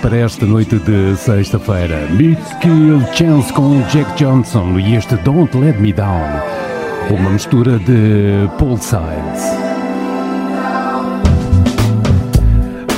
para 0.00 0.16
esta 0.16 0.46
noite 0.46 0.78
de 0.78 1.16
sexta-feira. 1.16 2.08
Michael 2.10 3.00
Chance 3.14 3.52
com 3.52 3.80
Jack 3.88 4.14
Johnson 4.16 4.78
e 4.78 4.94
este 4.94 5.16
Don't 5.16 5.56
Let 5.56 5.78
Me 5.78 5.92
Down, 5.92 6.28
uma 7.10 7.30
mistura 7.30 7.78
de 7.78 8.48
Paul 8.58 8.78
Sides. 8.78 9.42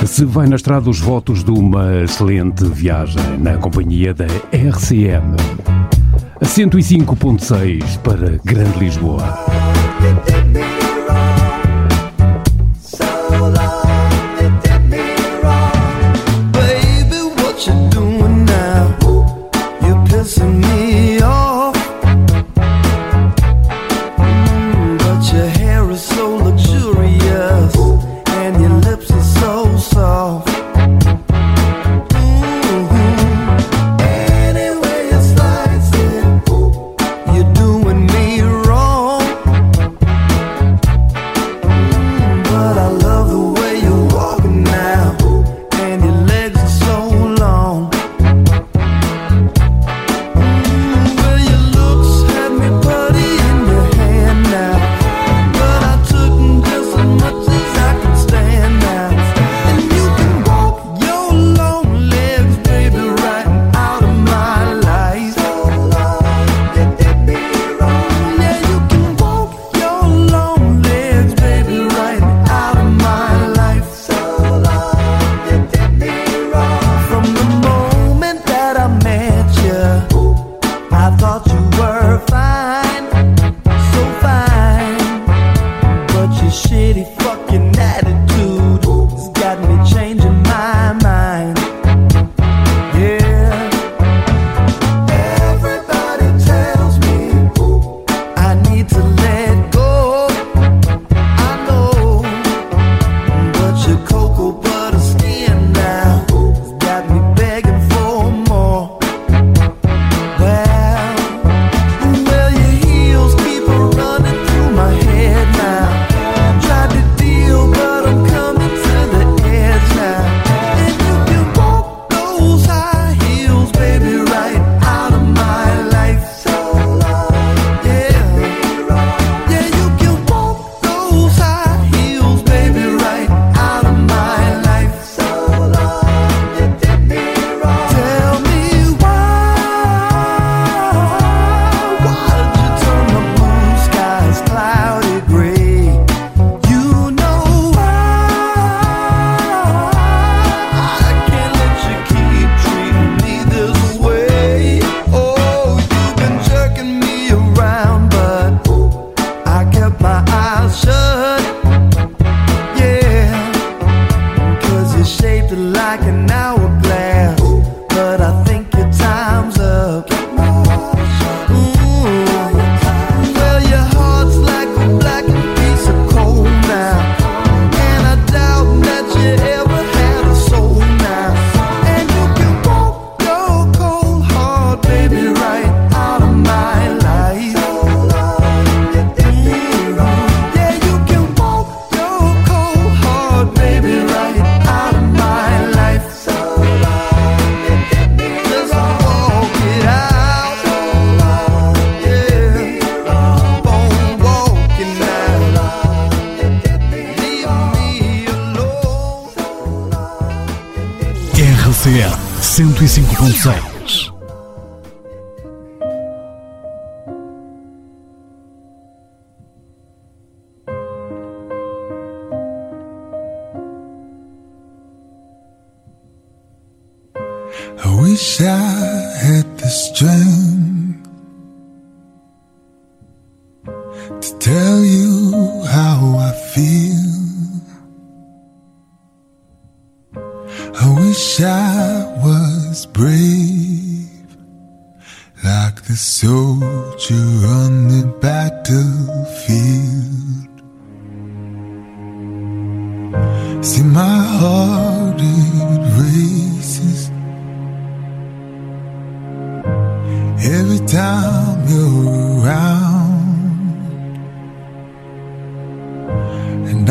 Se 0.05 0.25
vai 0.25 0.47
na 0.47 0.55
estrada 0.55 0.89
os 0.89 0.99
votos 0.99 1.43
de 1.43 1.51
uma 1.51 2.03
excelente 2.03 2.63
viagem 2.65 3.21
na 3.39 3.57
companhia 3.57 4.13
da 4.13 4.25
RCM. 4.51 5.35
105.6 6.41 7.97
para 7.99 8.39
Grande 8.43 8.79
Lisboa. 8.79 9.52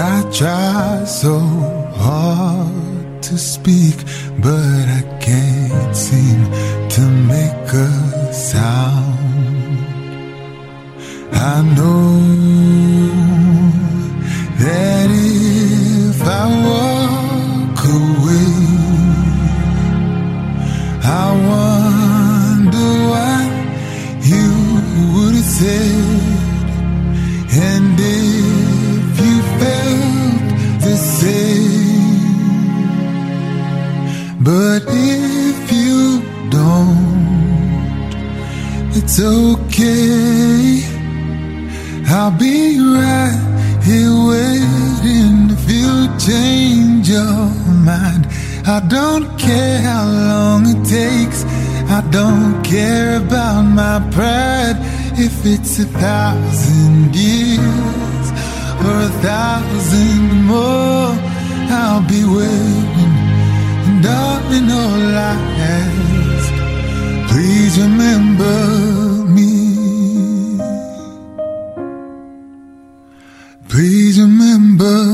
I 0.05 0.23
try 0.33 1.05
so 1.05 1.39
hard 1.95 3.23
to 3.23 3.39
speak, 3.39 3.99
but 4.41 4.85
I 4.99 5.03
can't 5.21 5.97
seem 5.97 6.41
to 6.95 7.03
make 7.33 7.69
a 7.73 8.33
sound. 8.33 9.79
I 11.33 11.63
know 11.77 12.19
that 14.65 15.09
if 15.09 16.21
I 16.41 16.45
walk 16.69 17.79
away, 18.03 18.59
I 21.23 21.27
wonder 21.53 22.91
what 23.13 23.51
you 24.33 24.51
would 25.15 25.45
say. 25.45 26.12
But 34.53 34.85
if 34.87 35.73
you 35.73 36.21
don't, 36.51 38.13
it's 38.93 39.19
okay. 39.19 40.83
I'll 42.09 42.37
be 42.37 42.79
right 42.79 43.41
here 43.83 44.13
waiting 44.33 45.49
if 45.57 45.65
you 45.73 45.91
change 46.19 47.09
your 47.09 47.49
mind. 47.91 48.27
I 48.67 48.81
don't 48.97 49.27
care 49.39 49.81
how 49.81 50.05
long 50.05 50.67
it 50.75 50.85
takes. 50.85 51.45
I 51.89 52.03
don't 52.11 52.63
care 52.63 53.17
about 53.25 53.63
my 53.63 54.01
pride 54.13 54.77
if 55.19 55.47
it's 55.47 55.79
a 55.79 55.87
thousand 55.87 57.17
years 57.17 58.27
or 58.85 58.97
a 59.09 59.15
thousand 59.29 60.45
more. 60.45 61.17
I'll 61.73 62.07
be 62.07 62.23
waiting 62.27 63.12
domino 64.03 64.81
lies. 65.17 66.45
Please 67.31 67.75
remember 67.79 68.59
me. 69.37 69.53
Please 73.69 74.21
remember. 74.21 75.12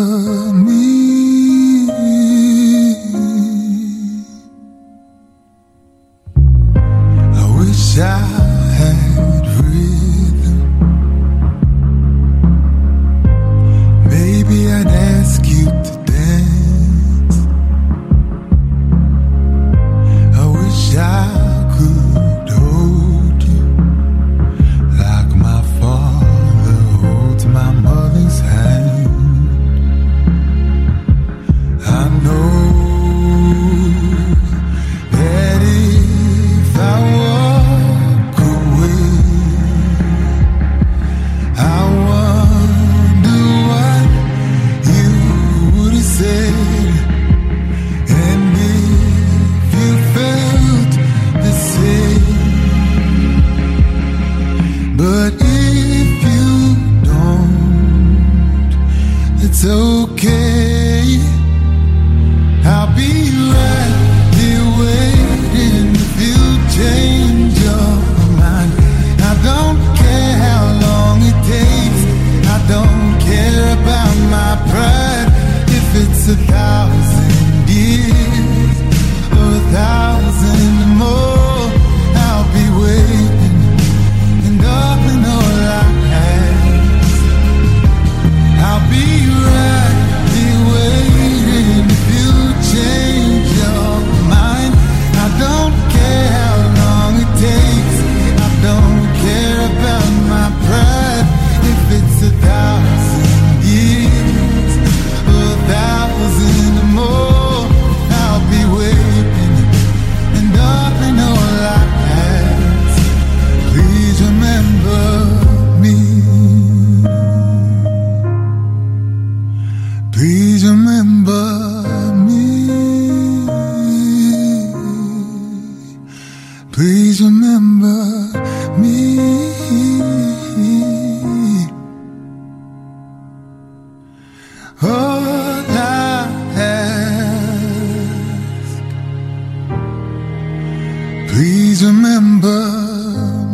please 141.78 141.86
remember 141.86 142.60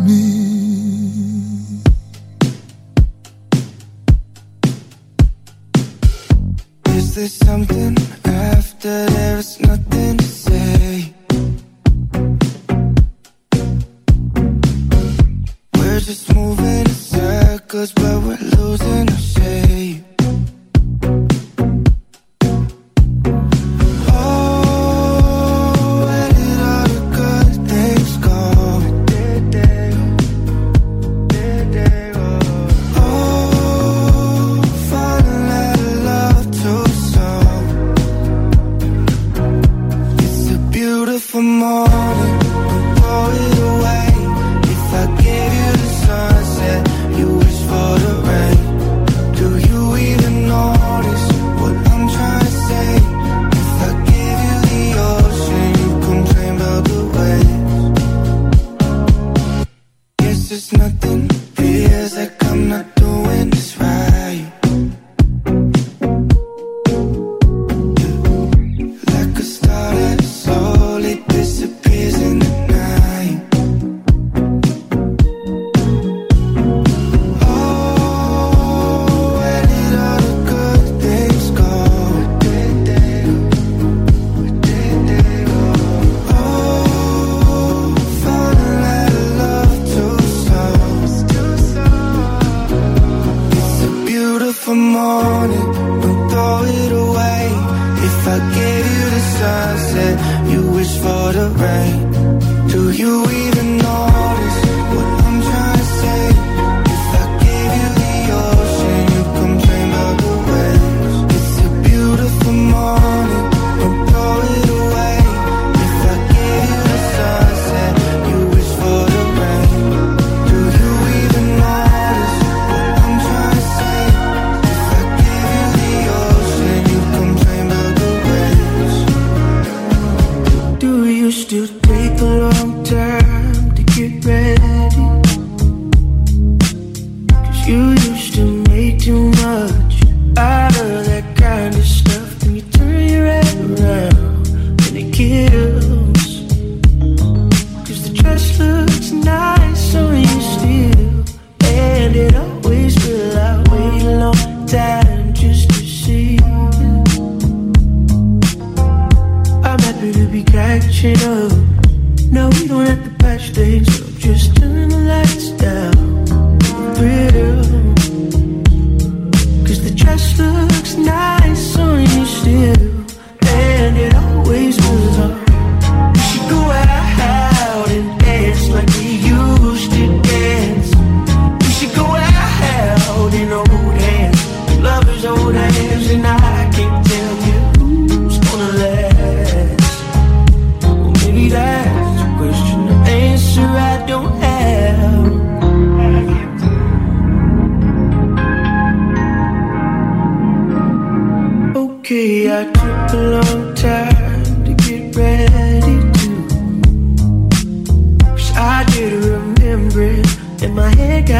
me. 0.06 0.22
Is 6.96 7.14
this 7.14 7.34
something? 7.34 8.23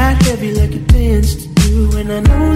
got 0.05 0.23
heavy 0.25 0.53
like 0.53 0.75
a 0.75 0.83
dance 0.93 1.35
to 1.35 1.49
do, 1.49 1.97
and 1.97 2.13
I 2.13 2.21
know 2.21 2.54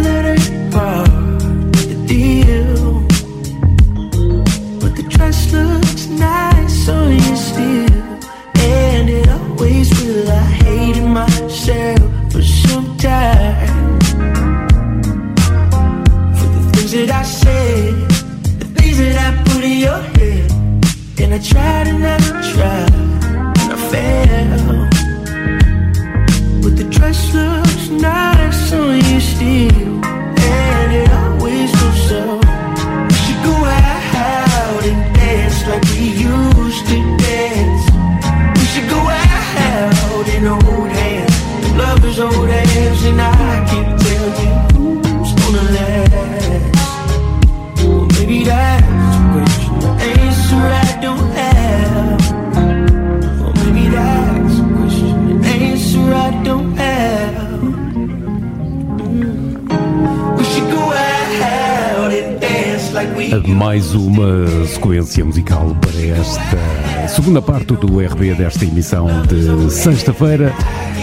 musical 65.25 65.77
para 65.81 66.01
esta 66.01 67.09
segunda 67.09 67.41
parte 67.41 67.75
do 67.75 67.99
RB 68.01 68.35
desta 68.35 68.65
emissão 68.65 69.07
de 69.27 69.71
sexta-feira, 69.71 70.53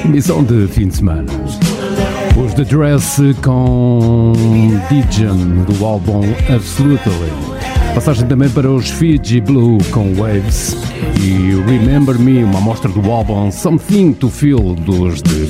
emissão 0.04 0.44
de 0.44 0.68
fim 0.68 0.88
de 0.88 0.98
semana. 0.98 1.32
Os 2.38 2.54
The 2.54 2.64
Dress 2.64 3.22
com 3.44 4.34
Dijon 4.90 5.64
do 5.64 5.86
álbum 5.86 6.22
Absolutely. 6.54 7.32
Passagem 7.94 8.28
também 8.28 8.50
para 8.50 8.70
os 8.70 8.90
Fiji 8.90 9.40
Blue 9.40 9.78
com 9.92 10.14
Waves 10.14 10.76
e 11.22 11.56
Remember 11.66 12.20
Me, 12.20 12.44
uma 12.44 12.60
amostra 12.60 12.92
do 12.92 13.10
álbum 13.10 13.50
Something 13.50 14.14
to 14.14 14.30
Feel 14.30 14.76
dos 14.76 15.22
The 15.22 15.48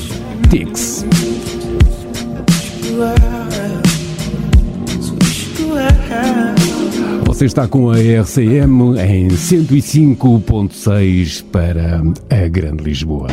Ticks. 0.49 0.94
Você 7.35 7.45
está 7.47 7.67
com 7.67 7.91
a 7.91 7.97
RCM 7.97 8.97
em 8.97 9.27
105.6 9.27 11.43
para 11.51 12.01
a 12.29 12.47
Grande 12.47 12.81
Lisboa. 12.81 13.27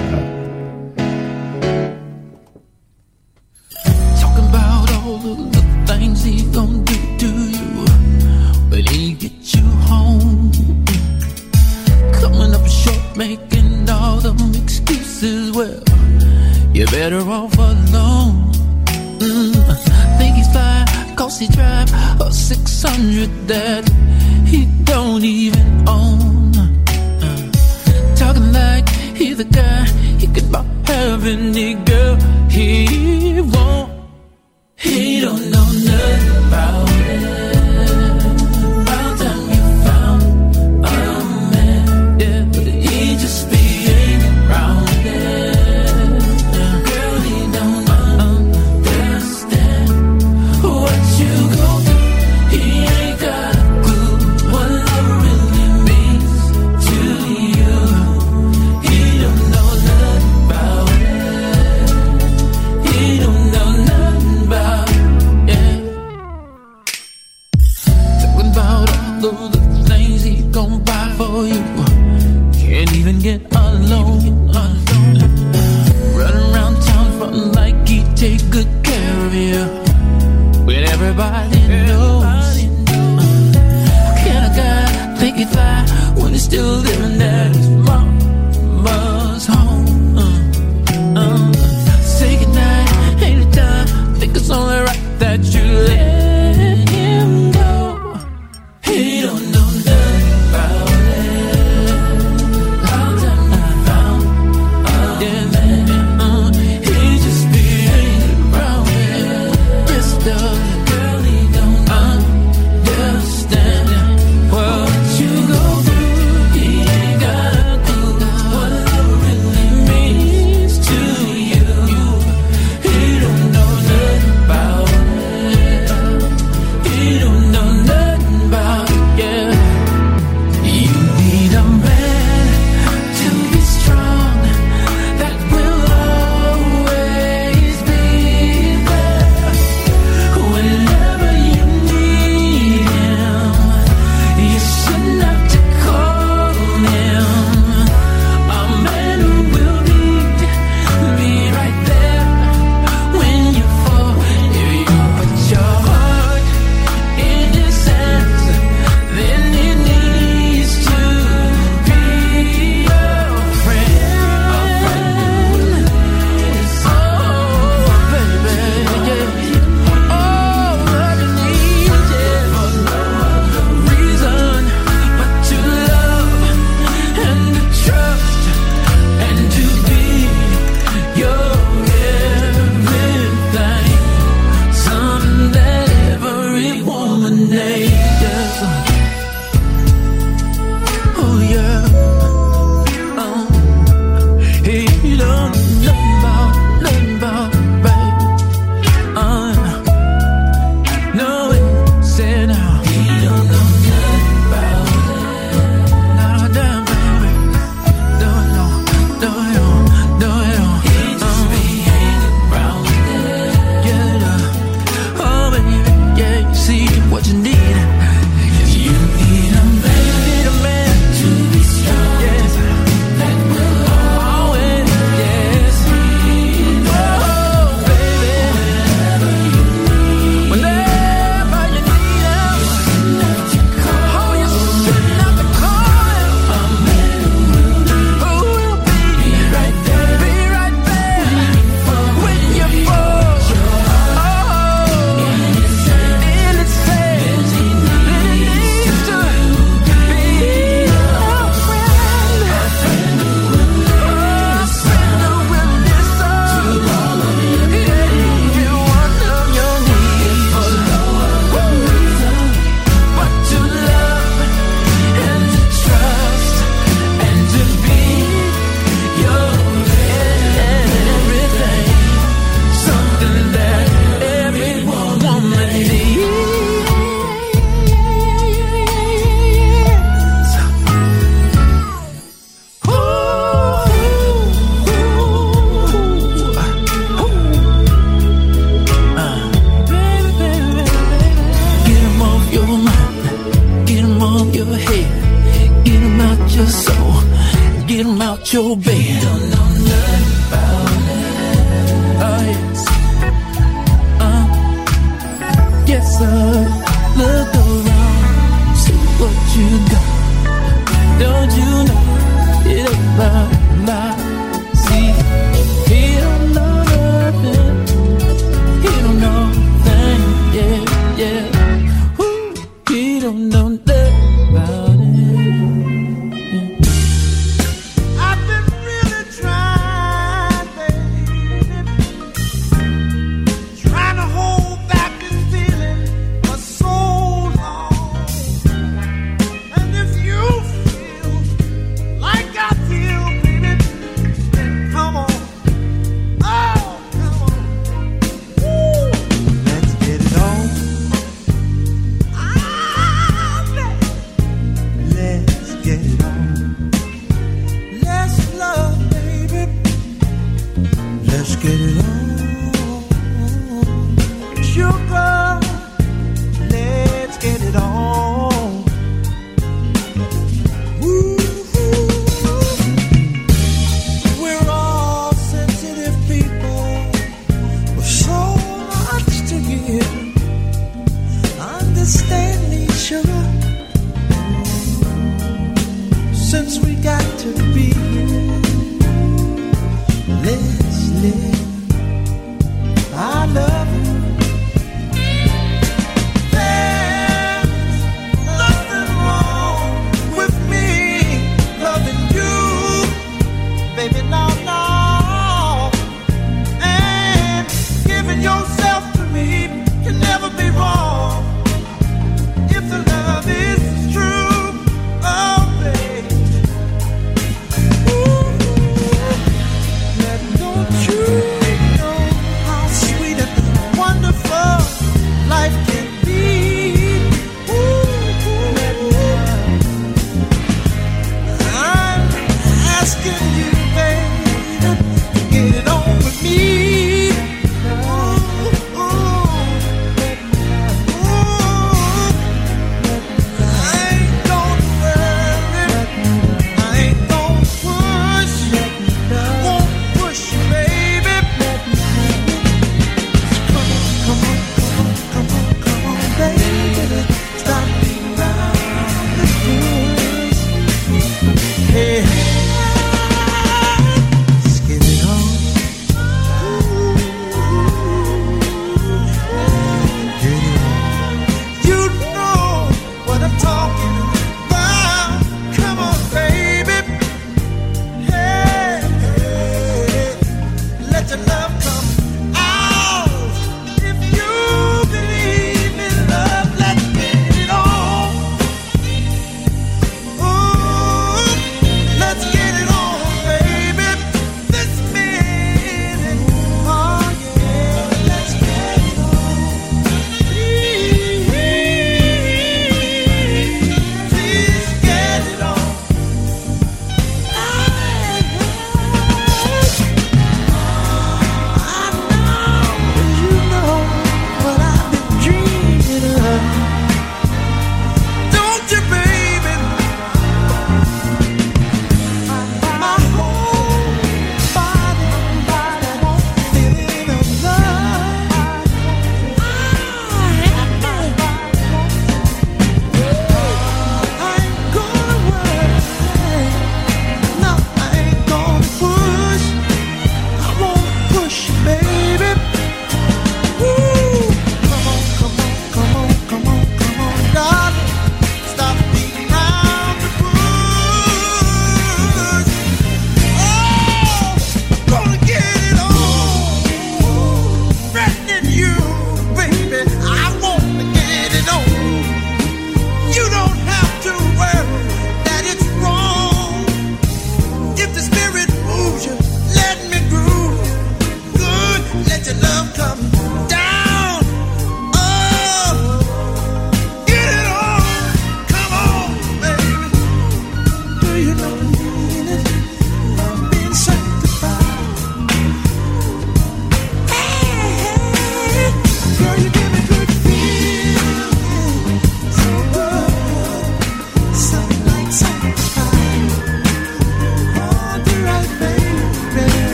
Don't 323.22 323.50
know 323.50 323.91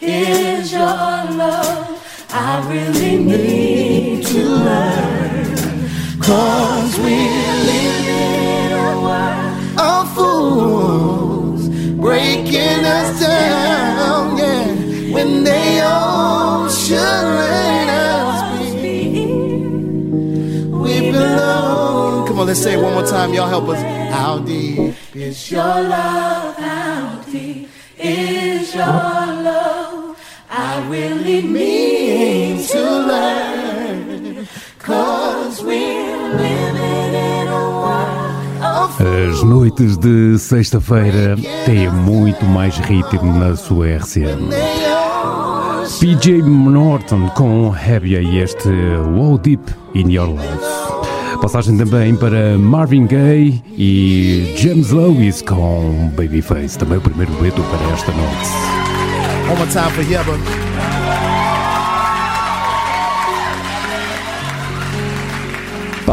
Is 0.00 0.72
your 0.72 0.80
love? 0.80 1.94
I 2.30 2.68
really 2.68 3.16
need 3.24 4.26
to 4.26 4.42
learn. 4.44 5.44
Cause 6.20 6.98
we're 6.98 7.54
living 7.70 8.06
in 8.08 8.72
a 8.72 9.00
world 9.06 9.78
of 9.78 10.14
fools 10.14 11.68
breaking 12.00 12.84
us 12.84 13.20
down, 13.20 14.36
yeah. 14.36 14.66
When 15.14 15.44
they 15.44 15.80
all 15.80 16.68
should 16.68 16.96
let 16.96 17.88
us 17.88 18.74
be. 18.74 19.26
We 20.82 21.12
belong. 21.12 22.26
Come 22.26 22.40
on, 22.40 22.46
let's 22.46 22.60
say 22.62 22.74
it 22.74 22.82
one 22.82 22.94
more 22.94 23.06
time. 23.06 23.32
Y'all 23.32 23.48
help 23.48 23.68
us. 23.68 23.80
How 24.12 24.38
deep 24.38 24.94
is 25.14 25.50
your 25.50 25.60
love? 25.62 26.56
How 26.56 27.22
deep 27.30 27.68
is 27.98 28.74
your 28.74 28.86
love? 28.86 29.23
Really 30.88 31.42
mean 31.42 32.62
to 32.66 32.78
learn. 32.78 34.48
Cause 34.78 35.62
we're 35.64 36.28
living 36.36 37.14
in 37.14 37.48
a 37.48 37.70
world 37.70 38.62
of 38.62 39.00
As 39.00 39.42
noites 39.42 39.96
de 39.96 40.38
sexta-feira 40.38 41.36
têm 41.64 41.90
muito 41.90 42.44
mais 42.44 42.76
ritmo 42.76 43.32
na 43.38 43.56
sua 43.56 43.88
RCM. 43.88 44.50
PJ 46.00 46.42
Norton 46.42 47.28
com 47.30 47.74
Heavy 47.74 48.16
e 48.16 48.38
este 48.38 48.68
Wow 48.68 49.38
Deep 49.38 49.62
in 49.94 50.10
Your 50.10 50.28
Love. 50.28 51.38
Passagem 51.40 51.78
também 51.78 52.14
para 52.14 52.58
Marvin 52.58 53.06
Gaye 53.06 53.62
e 53.70 54.54
James 54.58 54.90
Lewis 54.90 55.40
com 55.40 56.10
Babyface, 56.14 56.78
também 56.78 56.98
o 56.98 57.00
primeiro 57.00 57.32
dueto 57.32 57.62
para 57.62 57.92
esta 57.92 58.12
noite. 58.12 58.74
One 59.48 59.58
more 59.58 59.70
time 59.70 59.90
for 59.90 60.02
Yeba. 60.02 60.63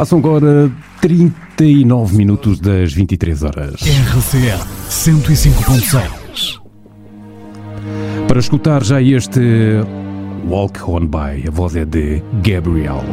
Passam 0.01 0.17
agora 0.17 0.71
39 0.99 2.17
minutos 2.17 2.59
das 2.59 2.91
23 2.91 3.43
horas. 3.43 3.75
RCM 3.83 4.59
105.6. 4.89 6.59
Para 8.27 8.39
escutar 8.39 8.83
já 8.83 8.99
este 8.99 9.39
Walk 10.49 10.81
On 10.87 11.05
By, 11.05 11.47
a 11.47 11.51
voz 11.51 11.75
é 11.75 11.85
de 11.85 12.23
Gabriel. 12.41 13.03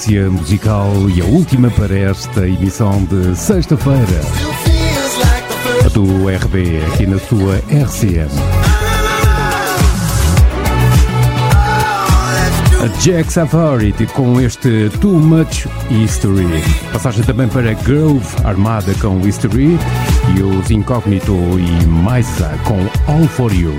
tendência 0.00 0.30
musical 0.30 0.92
e 1.10 1.20
a 1.20 1.24
última 1.26 1.70
para 1.70 1.96
esta 1.96 2.48
emissão 2.48 3.04
de 3.04 3.36
sexta-feira. 3.36 4.20
A 5.84 5.88
do 5.88 6.26
RB 6.28 6.82
aqui 6.86 7.06
na 7.06 7.18
sua 7.18 7.56
RCM. 7.68 8.30
a 12.82 12.86
Jack 13.02 13.30
Savarity 13.30 14.06
com 14.06 14.40
este 14.40 14.88
Too 15.00 15.18
Much 15.18 15.66
History. 15.90 16.62
Passagem 16.92 17.22
também 17.22 17.46
para 17.48 17.74
Grove 17.74 18.26
Armada 18.42 18.94
com 19.02 19.20
History 19.20 19.78
e 20.34 20.42
os 20.42 20.70
Incognito 20.70 21.34
e 21.58 21.86
Maisa 21.86 22.58
com 22.64 22.80
All 23.06 23.28
For 23.28 23.52
You. 23.52 23.74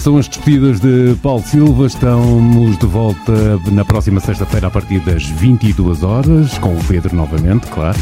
São 0.00 0.16
as 0.16 0.26
despedidas 0.26 0.80
de 0.80 1.14
Paulo 1.22 1.42
Silva. 1.44 1.86
Estamos 1.86 2.76
de 2.78 2.86
volta 2.86 3.58
na 3.70 3.84
próxima 3.84 4.20
sexta-feira 4.20 4.66
a 4.66 4.70
partir 4.70 4.98
das 5.00 5.24
22 5.24 6.02
horas, 6.02 6.58
com 6.58 6.74
o 6.74 6.84
Pedro 6.84 7.14
novamente, 7.14 7.66
claro. 7.68 7.98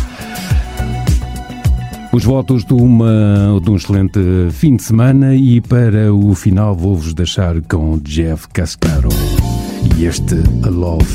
Os 2.13 2.25
votos 2.25 2.65
de, 2.65 2.73
uma, 2.73 3.61
de 3.63 3.71
um 3.71 3.77
excelente 3.77 4.19
fim 4.51 4.77
de 4.77 4.83
semana 4.83 5.35
e 5.35 5.61
para 5.61 6.13
o 6.13 6.35
final 6.35 6.75
vou-vos 6.75 7.13
deixar 7.13 7.61
com 7.63 7.99
Jeff 7.99 8.49
Cascaro 8.49 9.11
e 9.97 10.07
este 10.07 10.37
A 10.65 10.71
Love 10.71 11.07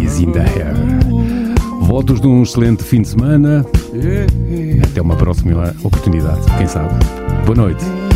Is 0.00 0.20
In 0.20 0.30
The 0.30 0.40
Air. 0.40 0.74
Votos 1.80 2.20
de 2.20 2.26
um 2.26 2.42
excelente 2.42 2.84
fim 2.84 3.02
de 3.02 3.08
semana. 3.08 3.66
Até 4.84 5.02
uma 5.02 5.16
próxima 5.16 5.74
oportunidade, 5.82 6.40
quem 6.56 6.66
sabe. 6.66 6.94
Boa 7.44 7.56
noite. 7.56 8.07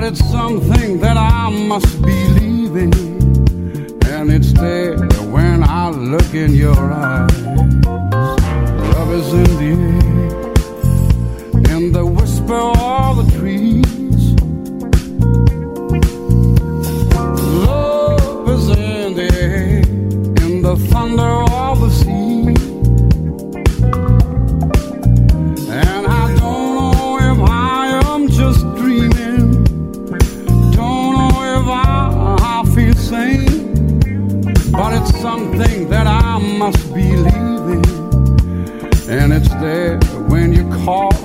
But 0.00 0.12
it's 0.14 0.30
something 0.30 0.98
that 1.00 1.18
I 1.18 1.50
must 1.50 2.00
believe 2.00 2.74
in, 2.74 2.90
And 4.06 4.30
it's 4.30 4.50
there 4.54 4.96
when 5.28 5.62
I 5.62 5.90
look 5.90 6.32
in 6.32 6.54
your 6.54 6.90
eyes. 6.90 7.42
Love 8.94 9.12
is 9.12 9.30
in 9.34 9.56
the 9.58 9.84
air. 9.84 9.89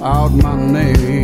out 0.06 0.32
my 0.34 0.56
name. 0.56 1.15